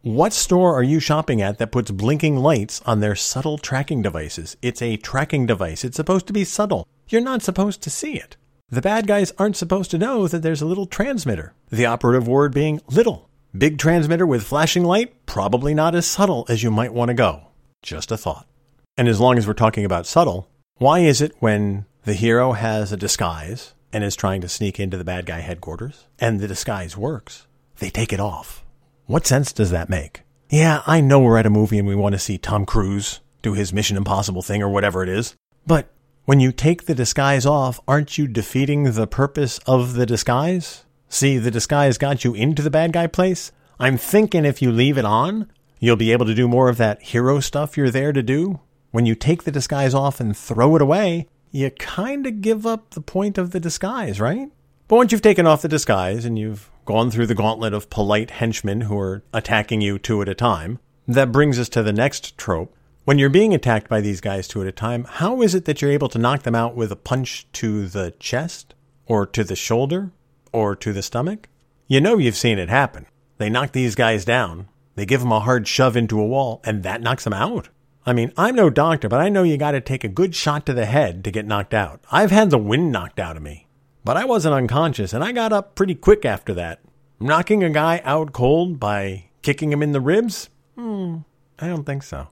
What 0.00 0.32
store 0.32 0.74
are 0.74 0.82
you 0.82 0.98
shopping 0.98 1.40
at 1.40 1.58
that 1.58 1.70
puts 1.70 1.92
blinking 1.92 2.38
lights 2.38 2.82
on 2.86 2.98
their 2.98 3.14
subtle 3.14 3.56
tracking 3.56 4.02
devices? 4.02 4.56
It's 4.62 4.82
a 4.82 4.96
tracking 4.96 5.46
device. 5.46 5.84
It's 5.84 5.96
supposed 5.96 6.26
to 6.26 6.32
be 6.32 6.42
subtle. 6.42 6.88
You're 7.08 7.20
not 7.20 7.42
supposed 7.42 7.82
to 7.82 7.90
see 7.90 8.14
it. 8.14 8.36
The 8.72 8.80
bad 8.80 9.06
guys 9.06 9.34
aren't 9.36 9.58
supposed 9.58 9.90
to 9.90 9.98
know 9.98 10.26
that 10.26 10.40
there's 10.40 10.62
a 10.62 10.66
little 10.66 10.86
transmitter. 10.86 11.52
The 11.68 11.84
operative 11.84 12.26
word 12.26 12.54
being 12.54 12.80
little. 12.88 13.28
Big 13.54 13.76
transmitter 13.76 14.24
with 14.26 14.42
flashing 14.42 14.82
light, 14.82 15.26
probably 15.26 15.74
not 15.74 15.94
as 15.94 16.06
subtle 16.06 16.46
as 16.48 16.62
you 16.62 16.70
might 16.70 16.94
want 16.94 17.10
to 17.10 17.14
go. 17.14 17.48
Just 17.82 18.10
a 18.10 18.16
thought. 18.16 18.46
And 18.96 19.08
as 19.08 19.20
long 19.20 19.36
as 19.36 19.46
we're 19.46 19.52
talking 19.52 19.84
about 19.84 20.06
subtle, 20.06 20.48
why 20.76 21.00
is 21.00 21.20
it 21.20 21.36
when 21.38 21.84
the 22.04 22.14
hero 22.14 22.52
has 22.52 22.92
a 22.92 22.96
disguise 22.96 23.74
and 23.92 24.02
is 24.02 24.16
trying 24.16 24.40
to 24.40 24.48
sneak 24.48 24.80
into 24.80 24.96
the 24.96 25.04
bad 25.04 25.26
guy 25.26 25.40
headquarters, 25.40 26.06
and 26.18 26.40
the 26.40 26.48
disguise 26.48 26.96
works, 26.96 27.46
they 27.78 27.90
take 27.90 28.10
it 28.10 28.20
off. 28.20 28.64
What 29.04 29.26
sense 29.26 29.52
does 29.52 29.70
that 29.70 29.90
make? 29.90 30.22
Yeah, 30.48 30.82
I 30.86 31.02
know 31.02 31.20
we're 31.20 31.36
at 31.36 31.44
a 31.44 31.50
movie 31.50 31.78
and 31.78 31.86
we 31.86 31.94
want 31.94 32.14
to 32.14 32.18
see 32.18 32.38
Tom 32.38 32.64
Cruise 32.64 33.20
do 33.42 33.52
his 33.52 33.74
Mission 33.74 33.98
Impossible 33.98 34.40
thing 34.40 34.62
or 34.62 34.70
whatever 34.70 35.02
it 35.02 35.10
is, 35.10 35.36
but 35.66 35.91
when 36.24 36.38
you 36.38 36.52
take 36.52 36.84
the 36.84 36.94
disguise 36.94 37.44
off, 37.44 37.80
aren't 37.88 38.16
you 38.16 38.28
defeating 38.28 38.84
the 38.92 39.08
purpose 39.08 39.58
of 39.66 39.94
the 39.94 40.06
disguise? 40.06 40.84
See, 41.08 41.36
the 41.36 41.50
disguise 41.50 41.98
got 41.98 42.24
you 42.24 42.32
into 42.32 42.62
the 42.62 42.70
bad 42.70 42.92
guy 42.92 43.08
place. 43.08 43.50
I'm 43.80 43.96
thinking 43.96 44.44
if 44.44 44.62
you 44.62 44.70
leave 44.70 44.96
it 44.96 45.04
on, 45.04 45.50
you'll 45.80 45.96
be 45.96 46.12
able 46.12 46.26
to 46.26 46.34
do 46.34 46.46
more 46.46 46.68
of 46.68 46.76
that 46.76 47.02
hero 47.02 47.40
stuff 47.40 47.76
you're 47.76 47.90
there 47.90 48.12
to 48.12 48.22
do. 48.22 48.60
When 48.92 49.04
you 49.04 49.16
take 49.16 49.42
the 49.42 49.50
disguise 49.50 49.94
off 49.94 50.20
and 50.20 50.36
throw 50.36 50.76
it 50.76 50.82
away, 50.82 51.26
you 51.50 51.70
kind 51.70 52.24
of 52.24 52.40
give 52.40 52.66
up 52.66 52.90
the 52.90 53.00
point 53.00 53.36
of 53.36 53.50
the 53.50 53.60
disguise, 53.60 54.20
right? 54.20 54.48
But 54.86 54.96
once 54.96 55.10
you've 55.10 55.22
taken 55.22 55.46
off 55.46 55.62
the 55.62 55.68
disguise 55.68 56.24
and 56.24 56.38
you've 56.38 56.70
gone 56.84 57.10
through 57.10 57.26
the 57.26 57.34
gauntlet 57.34 57.74
of 57.74 57.90
polite 57.90 58.30
henchmen 58.30 58.82
who 58.82 58.96
are 58.98 59.24
attacking 59.34 59.80
you 59.80 59.98
two 59.98 60.22
at 60.22 60.28
a 60.28 60.34
time, 60.34 60.78
that 61.08 61.32
brings 61.32 61.58
us 61.58 61.68
to 61.70 61.82
the 61.82 61.92
next 61.92 62.38
trope. 62.38 62.76
When 63.04 63.18
you're 63.18 63.30
being 63.30 63.52
attacked 63.52 63.88
by 63.88 64.00
these 64.00 64.20
guys 64.20 64.46
two 64.46 64.60
at 64.60 64.68
a 64.68 64.72
time, 64.72 65.04
how 65.08 65.42
is 65.42 65.56
it 65.56 65.64
that 65.64 65.82
you're 65.82 65.90
able 65.90 66.08
to 66.10 66.20
knock 66.20 66.44
them 66.44 66.54
out 66.54 66.76
with 66.76 66.92
a 66.92 66.96
punch 66.96 67.50
to 67.54 67.88
the 67.88 68.12
chest, 68.20 68.76
or 69.06 69.26
to 69.26 69.42
the 69.42 69.56
shoulder, 69.56 70.12
or 70.52 70.76
to 70.76 70.92
the 70.92 71.02
stomach? 71.02 71.48
You 71.88 72.00
know 72.00 72.18
you've 72.18 72.36
seen 72.36 72.60
it 72.60 72.68
happen. 72.68 73.06
They 73.38 73.50
knock 73.50 73.72
these 73.72 73.96
guys 73.96 74.24
down, 74.24 74.68
they 74.94 75.04
give 75.04 75.18
them 75.18 75.32
a 75.32 75.40
hard 75.40 75.66
shove 75.66 75.96
into 75.96 76.20
a 76.20 76.26
wall, 76.26 76.60
and 76.64 76.84
that 76.84 77.02
knocks 77.02 77.24
them 77.24 77.32
out. 77.32 77.70
I 78.06 78.12
mean, 78.12 78.32
I'm 78.36 78.54
no 78.54 78.70
doctor, 78.70 79.08
but 79.08 79.20
I 79.20 79.28
know 79.28 79.42
you 79.42 79.56
got 79.56 79.72
to 79.72 79.80
take 79.80 80.04
a 80.04 80.08
good 80.08 80.36
shot 80.36 80.64
to 80.66 80.72
the 80.72 80.86
head 80.86 81.24
to 81.24 81.32
get 81.32 81.44
knocked 81.44 81.74
out. 81.74 82.04
I've 82.12 82.30
had 82.30 82.50
the 82.50 82.58
wind 82.58 82.92
knocked 82.92 83.18
out 83.18 83.36
of 83.36 83.42
me, 83.42 83.66
but 84.04 84.16
I 84.16 84.26
wasn't 84.26 84.54
unconscious 84.54 85.12
and 85.12 85.24
I 85.24 85.32
got 85.32 85.52
up 85.52 85.74
pretty 85.74 85.96
quick 85.96 86.24
after 86.24 86.54
that. 86.54 86.78
Knocking 87.18 87.64
a 87.64 87.70
guy 87.70 88.00
out 88.04 88.32
cold 88.32 88.78
by 88.78 89.24
kicking 89.42 89.72
him 89.72 89.82
in 89.82 89.90
the 89.90 90.00
ribs? 90.00 90.50
Hmm, 90.76 91.18
I 91.58 91.66
don't 91.66 91.84
think 91.84 92.04
so. 92.04 92.28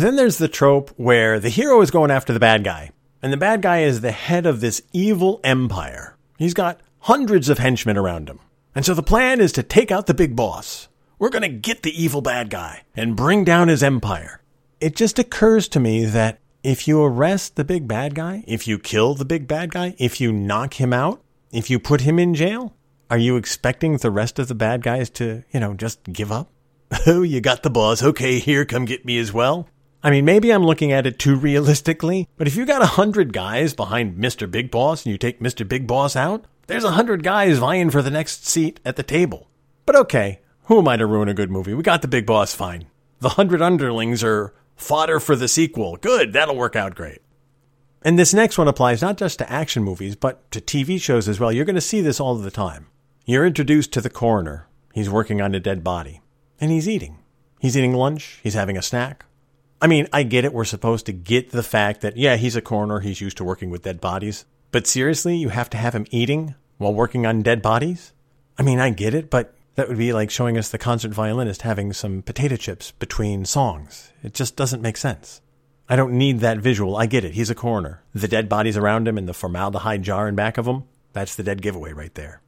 Then 0.00 0.16
there's 0.16 0.38
the 0.38 0.48
trope 0.48 0.90
where 0.96 1.38
the 1.38 1.48
hero 1.48 1.80
is 1.80 1.90
going 1.90 2.10
after 2.10 2.32
the 2.32 2.40
bad 2.40 2.64
guy, 2.64 2.90
and 3.22 3.32
the 3.32 3.36
bad 3.36 3.62
guy 3.62 3.82
is 3.82 4.00
the 4.00 4.12
head 4.12 4.46
of 4.46 4.60
this 4.60 4.82
evil 4.92 5.40
empire. 5.44 6.16
He's 6.38 6.54
got 6.54 6.80
hundreds 7.00 7.48
of 7.48 7.58
henchmen 7.58 7.96
around 7.96 8.28
him. 8.28 8.40
And 8.74 8.84
so 8.84 8.94
the 8.94 9.02
plan 9.02 9.40
is 9.40 9.52
to 9.52 9.62
take 9.62 9.90
out 9.90 10.06
the 10.06 10.14
big 10.14 10.36
boss. 10.36 10.88
We're 11.18 11.30
going 11.30 11.42
to 11.42 11.48
get 11.48 11.82
the 11.82 12.02
evil 12.02 12.20
bad 12.20 12.50
guy 12.50 12.82
and 12.94 13.16
bring 13.16 13.44
down 13.44 13.68
his 13.68 13.82
empire 13.82 14.42
it 14.80 14.96
just 14.96 15.18
occurs 15.18 15.68
to 15.68 15.80
me 15.80 16.04
that 16.04 16.38
if 16.62 16.88
you 16.88 17.02
arrest 17.02 17.56
the 17.56 17.64
big 17.64 17.86
bad 17.86 18.14
guy, 18.14 18.44
if 18.46 18.66
you 18.66 18.78
kill 18.78 19.14
the 19.14 19.24
big 19.24 19.46
bad 19.46 19.70
guy, 19.70 19.94
if 19.98 20.20
you 20.20 20.32
knock 20.32 20.74
him 20.74 20.92
out, 20.92 21.22
if 21.52 21.70
you 21.70 21.78
put 21.78 22.02
him 22.02 22.18
in 22.18 22.34
jail, 22.34 22.74
are 23.10 23.18
you 23.18 23.36
expecting 23.36 23.96
the 23.96 24.10
rest 24.10 24.38
of 24.38 24.48
the 24.48 24.54
bad 24.54 24.82
guys 24.82 25.08
to, 25.10 25.44
you 25.52 25.60
know, 25.60 25.74
just 25.74 26.02
give 26.04 26.32
up? 26.32 26.50
Oh, 27.06 27.22
you 27.22 27.40
got 27.40 27.64
the 27.64 27.70
boss. 27.70 28.00
Okay, 28.00 28.38
here, 28.38 28.64
come 28.64 28.84
get 28.84 29.04
me 29.04 29.18
as 29.18 29.32
well. 29.32 29.68
I 30.06 30.10
mean, 30.10 30.24
maybe 30.24 30.52
I'm 30.52 30.62
looking 30.62 30.92
at 30.92 31.04
it 31.04 31.18
too 31.18 31.34
realistically, 31.34 32.28
but 32.36 32.46
if 32.46 32.54
you 32.54 32.64
got 32.64 32.80
a 32.80 32.86
hundred 32.86 33.32
guys 33.32 33.74
behind 33.74 34.16
Mr. 34.16 34.48
Big 34.48 34.70
Boss 34.70 35.04
and 35.04 35.10
you 35.10 35.18
take 35.18 35.40
Mr. 35.40 35.66
Big 35.66 35.88
Boss 35.88 36.14
out, 36.14 36.44
there's 36.68 36.84
a 36.84 36.92
hundred 36.92 37.24
guys 37.24 37.58
vying 37.58 37.90
for 37.90 38.02
the 38.02 38.10
next 38.12 38.46
seat 38.46 38.78
at 38.84 38.94
the 38.94 39.02
table. 39.02 39.48
But 39.84 39.96
okay, 39.96 40.42
who 40.66 40.78
am 40.78 40.86
I 40.86 40.96
to 40.96 41.06
ruin 41.06 41.28
a 41.28 41.34
good 41.34 41.50
movie? 41.50 41.74
We 41.74 41.82
got 41.82 42.02
the 42.02 42.08
Big 42.08 42.24
Boss 42.24 42.54
fine. 42.54 42.86
The 43.18 43.30
hundred 43.30 43.60
underlings 43.60 44.22
are 44.22 44.54
fodder 44.76 45.18
for 45.18 45.34
the 45.34 45.48
sequel. 45.48 45.96
Good, 45.96 46.32
that'll 46.32 46.54
work 46.54 46.76
out 46.76 46.94
great. 46.94 47.20
And 48.02 48.16
this 48.16 48.32
next 48.32 48.58
one 48.58 48.68
applies 48.68 49.02
not 49.02 49.16
just 49.16 49.40
to 49.40 49.52
action 49.52 49.82
movies, 49.82 50.14
but 50.14 50.48
to 50.52 50.60
TV 50.60 51.00
shows 51.00 51.28
as 51.28 51.40
well. 51.40 51.50
You're 51.50 51.64
going 51.64 51.74
to 51.74 51.80
see 51.80 52.00
this 52.00 52.20
all 52.20 52.36
the 52.36 52.52
time. 52.52 52.86
You're 53.24 53.44
introduced 53.44 53.92
to 53.94 54.00
the 54.00 54.08
coroner. 54.08 54.68
He's 54.94 55.10
working 55.10 55.42
on 55.42 55.52
a 55.56 55.58
dead 55.58 55.82
body. 55.82 56.20
And 56.60 56.70
he's 56.70 56.88
eating. 56.88 57.18
He's 57.58 57.76
eating 57.76 57.94
lunch. 57.94 58.38
He's 58.44 58.54
having 58.54 58.76
a 58.76 58.82
snack. 58.82 59.24
I 59.80 59.86
mean, 59.86 60.08
I 60.12 60.22
get 60.22 60.44
it. 60.44 60.52
We're 60.52 60.64
supposed 60.64 61.06
to 61.06 61.12
get 61.12 61.50
the 61.50 61.62
fact 61.62 62.00
that, 62.00 62.16
yeah, 62.16 62.36
he's 62.36 62.56
a 62.56 62.62
coroner. 62.62 63.00
He's 63.00 63.20
used 63.20 63.36
to 63.36 63.44
working 63.44 63.70
with 63.70 63.82
dead 63.82 64.00
bodies. 64.00 64.44
But 64.72 64.86
seriously, 64.86 65.36
you 65.36 65.50
have 65.50 65.70
to 65.70 65.76
have 65.76 65.94
him 65.94 66.06
eating 66.10 66.54
while 66.78 66.94
working 66.94 67.26
on 67.26 67.42
dead 67.42 67.62
bodies? 67.62 68.12
I 68.58 68.62
mean, 68.62 68.78
I 68.78 68.90
get 68.90 69.14
it, 69.14 69.30
but 69.30 69.54
that 69.74 69.88
would 69.88 69.98
be 69.98 70.12
like 70.12 70.30
showing 70.30 70.56
us 70.56 70.70
the 70.70 70.78
concert 70.78 71.12
violinist 71.12 71.62
having 71.62 71.92
some 71.92 72.22
potato 72.22 72.56
chips 72.56 72.92
between 72.92 73.44
songs. 73.44 74.12
It 74.22 74.34
just 74.34 74.56
doesn't 74.56 74.82
make 74.82 74.96
sense. 74.96 75.40
I 75.88 75.96
don't 75.96 76.14
need 76.14 76.40
that 76.40 76.58
visual. 76.58 76.96
I 76.96 77.06
get 77.06 77.24
it. 77.24 77.34
He's 77.34 77.50
a 77.50 77.54
coroner. 77.54 78.02
The 78.14 78.28
dead 78.28 78.48
bodies 78.48 78.76
around 78.76 79.06
him 79.06 79.18
and 79.18 79.28
the 79.28 79.34
formaldehyde 79.34 80.02
jar 80.02 80.26
in 80.26 80.34
back 80.34 80.58
of 80.58 80.66
him, 80.66 80.84
that's 81.12 81.36
the 81.36 81.42
dead 81.42 81.62
giveaway 81.62 81.92
right 81.92 82.14
there. 82.14 82.40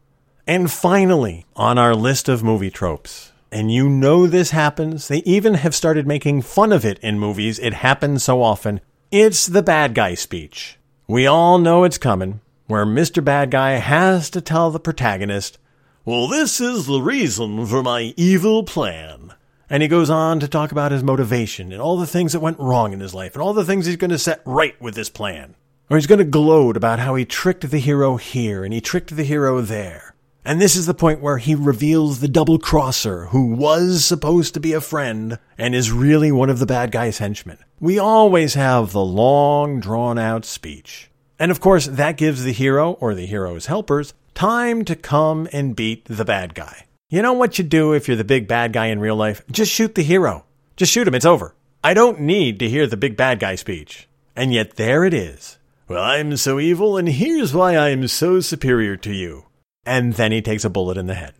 And 0.46 0.70
finally, 0.70 1.44
on 1.54 1.78
our 1.78 1.94
list 1.94 2.28
of 2.28 2.42
movie 2.42 2.70
tropes, 2.70 3.32
and 3.50 3.72
you 3.72 3.88
know 3.88 4.26
this 4.26 4.50
happens, 4.50 5.08
they 5.08 5.18
even 5.18 5.54
have 5.54 5.74
started 5.74 6.06
making 6.06 6.42
fun 6.42 6.72
of 6.72 6.84
it 6.84 6.98
in 6.98 7.18
movies. 7.18 7.58
It 7.58 7.74
happens 7.74 8.22
so 8.22 8.42
often. 8.42 8.80
It's 9.10 9.46
the 9.46 9.62
bad 9.62 9.94
guy 9.94 10.14
speech. 10.14 10.78
We 11.06 11.26
all 11.26 11.58
know 11.58 11.84
it's 11.84 11.96
coming, 11.96 12.40
where 12.66 12.84
Mr. 12.84 13.24
Bad 13.24 13.50
Guy 13.50 13.72
has 13.72 14.28
to 14.30 14.42
tell 14.42 14.70
the 14.70 14.78
protagonist, 14.78 15.58
Well, 16.04 16.28
this 16.28 16.60
is 16.60 16.84
the 16.84 17.00
reason 17.00 17.64
for 17.64 17.82
my 17.82 18.12
evil 18.18 18.64
plan. 18.64 19.32
And 19.70 19.82
he 19.82 19.88
goes 19.88 20.10
on 20.10 20.40
to 20.40 20.48
talk 20.48 20.72
about 20.72 20.92
his 20.92 21.02
motivation 21.02 21.72
and 21.72 21.80
all 21.80 21.96
the 21.96 22.06
things 22.06 22.32
that 22.32 22.40
went 22.40 22.58
wrong 22.58 22.92
in 22.92 23.00
his 23.00 23.14
life 23.14 23.34
and 23.34 23.42
all 23.42 23.54
the 23.54 23.64
things 23.64 23.86
he's 23.86 23.96
going 23.96 24.10
to 24.10 24.18
set 24.18 24.42
right 24.44 24.80
with 24.80 24.94
this 24.94 25.10
plan. 25.10 25.54
Or 25.90 25.96
he's 25.96 26.06
going 26.06 26.18
to 26.18 26.24
gloat 26.24 26.76
about 26.76 26.98
how 26.98 27.14
he 27.14 27.24
tricked 27.24 27.70
the 27.70 27.78
hero 27.78 28.16
here 28.16 28.64
and 28.64 28.74
he 28.74 28.80
tricked 28.80 29.16
the 29.16 29.24
hero 29.24 29.62
there. 29.62 30.07
And 30.48 30.62
this 30.62 30.76
is 30.76 30.86
the 30.86 30.94
point 30.94 31.20
where 31.20 31.36
he 31.36 31.54
reveals 31.54 32.20
the 32.20 32.26
double 32.26 32.58
crosser 32.58 33.26
who 33.26 33.48
was 33.48 34.02
supposed 34.02 34.54
to 34.54 34.60
be 34.60 34.72
a 34.72 34.80
friend 34.80 35.38
and 35.58 35.74
is 35.74 35.92
really 35.92 36.32
one 36.32 36.48
of 36.48 36.58
the 36.58 36.64
bad 36.64 36.90
guy's 36.90 37.18
henchmen. 37.18 37.58
We 37.80 37.98
always 37.98 38.54
have 38.54 38.92
the 38.92 39.04
long 39.04 39.78
drawn 39.78 40.18
out 40.18 40.46
speech. 40.46 41.10
And 41.38 41.50
of 41.50 41.60
course, 41.60 41.84
that 41.84 42.16
gives 42.16 42.44
the 42.44 42.54
hero 42.54 42.92
or 42.92 43.14
the 43.14 43.26
hero's 43.26 43.66
helpers 43.66 44.14
time 44.32 44.86
to 44.86 44.96
come 44.96 45.50
and 45.52 45.76
beat 45.76 46.06
the 46.06 46.24
bad 46.24 46.54
guy. 46.54 46.86
You 47.10 47.20
know 47.20 47.34
what 47.34 47.58
you 47.58 47.64
do 47.64 47.92
if 47.92 48.08
you're 48.08 48.16
the 48.16 48.24
big 48.24 48.48
bad 48.48 48.72
guy 48.72 48.86
in 48.86 49.00
real 49.00 49.16
life? 49.16 49.44
Just 49.50 49.70
shoot 49.70 49.96
the 49.96 50.02
hero. 50.02 50.46
Just 50.78 50.92
shoot 50.92 51.06
him. 51.06 51.14
It's 51.14 51.26
over. 51.26 51.54
I 51.84 51.92
don't 51.92 52.20
need 52.20 52.58
to 52.60 52.70
hear 52.70 52.86
the 52.86 52.96
big 52.96 53.18
bad 53.18 53.38
guy 53.38 53.56
speech. 53.56 54.08
And 54.34 54.54
yet 54.54 54.76
there 54.76 55.04
it 55.04 55.12
is. 55.12 55.58
Well, 55.88 56.02
I'm 56.02 56.38
so 56.38 56.58
evil, 56.58 56.96
and 56.96 57.06
here's 57.06 57.52
why 57.52 57.76
I'm 57.76 58.08
so 58.08 58.40
superior 58.40 58.96
to 58.96 59.12
you. 59.12 59.44
And 59.84 60.14
then 60.14 60.32
he 60.32 60.42
takes 60.42 60.64
a 60.64 60.70
bullet 60.70 60.96
in 60.98 61.06
the 61.06 61.14
head. 61.14 61.34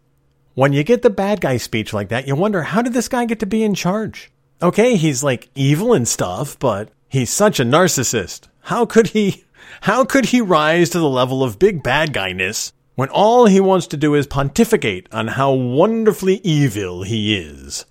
When 0.55 0.73
you 0.73 0.83
get 0.83 1.03
the 1.03 1.11
bad 1.11 1.41
guy 1.41 1.57
speech 1.57 1.93
like 1.93 2.09
that, 2.09 2.27
you 2.27 2.35
wonder 2.35 2.63
how 2.63 2.83
did 2.83 2.93
this 2.93 3.09
guy 3.09 3.25
get 3.25 3.41
to 3.41 3.47
be 3.47 3.63
in 3.63 3.75
charge? 3.75 4.31
Okay, 4.61 4.97
he's 4.97 5.23
like 5.23 5.51
evil 5.55 5.93
and 5.93 6.09
stuff, 6.09 6.59
but 6.59 6.91
he's 7.09 7.31
such 7.31 7.61
a 7.61 7.65
narcissist. 7.65 8.49
How 8.63 8.85
could 8.87 9.09
he, 9.09 9.45
how 9.83 10.05
could 10.05 10.27
he 10.27 10.41
rise 10.41 10.91
to 10.91 10.99
the 10.99 11.09
level 11.09 11.45
of 11.45 11.59
big 11.59 11.83
bad 11.83 12.13
guyness 12.13 12.73
when 12.99 13.09
all 13.11 13.47
he 13.47 13.61
wants 13.61 13.87
to 13.87 13.97
do 13.97 14.17
is 14.17 14.27
pontificate 14.27 15.07
on 15.13 15.29
how 15.29 15.53
wonderfully 15.53 16.41
evil 16.43 17.05
he 17.05 17.37
is. 17.39 17.87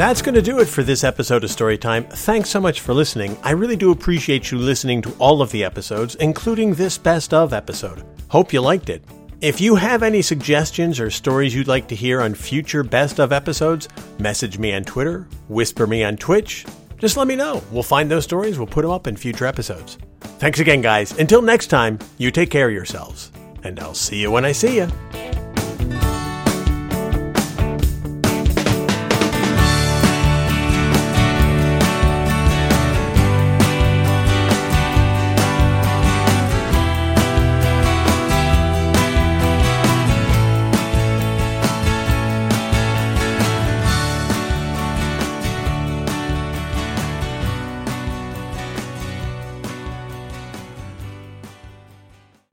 That's 0.00 0.22
going 0.22 0.34
to 0.34 0.40
do 0.40 0.60
it 0.60 0.64
for 0.64 0.82
this 0.82 1.04
episode 1.04 1.44
of 1.44 1.50
Storytime. 1.50 2.10
Thanks 2.10 2.48
so 2.48 2.58
much 2.58 2.80
for 2.80 2.94
listening. 2.94 3.36
I 3.42 3.50
really 3.50 3.76
do 3.76 3.90
appreciate 3.90 4.50
you 4.50 4.56
listening 4.56 5.02
to 5.02 5.14
all 5.18 5.42
of 5.42 5.50
the 5.50 5.62
episodes, 5.62 6.14
including 6.14 6.72
this 6.72 6.96
best 6.96 7.34
of 7.34 7.52
episode. 7.52 8.02
Hope 8.28 8.50
you 8.50 8.62
liked 8.62 8.88
it. 8.88 9.04
If 9.42 9.60
you 9.60 9.74
have 9.74 10.02
any 10.02 10.22
suggestions 10.22 11.00
or 11.00 11.10
stories 11.10 11.54
you'd 11.54 11.68
like 11.68 11.86
to 11.88 11.94
hear 11.94 12.22
on 12.22 12.32
future 12.32 12.82
best 12.82 13.20
of 13.20 13.30
episodes, 13.30 13.90
message 14.18 14.56
me 14.58 14.72
on 14.72 14.84
Twitter, 14.84 15.28
whisper 15.48 15.86
me 15.86 16.02
on 16.02 16.16
Twitch. 16.16 16.64
Just 16.96 17.18
let 17.18 17.28
me 17.28 17.36
know. 17.36 17.62
We'll 17.70 17.82
find 17.82 18.10
those 18.10 18.24
stories, 18.24 18.56
we'll 18.56 18.68
put 18.68 18.80
them 18.80 18.92
up 18.92 19.06
in 19.06 19.18
future 19.18 19.44
episodes. 19.44 19.98
Thanks 20.38 20.60
again, 20.60 20.80
guys. 20.80 21.12
Until 21.18 21.42
next 21.42 21.66
time, 21.66 21.98
you 22.16 22.30
take 22.30 22.48
care 22.48 22.68
of 22.68 22.72
yourselves, 22.72 23.32
and 23.64 23.78
I'll 23.78 23.92
see 23.92 24.22
you 24.22 24.30
when 24.30 24.46
I 24.46 24.52
see 24.52 24.76
you. 24.76 24.88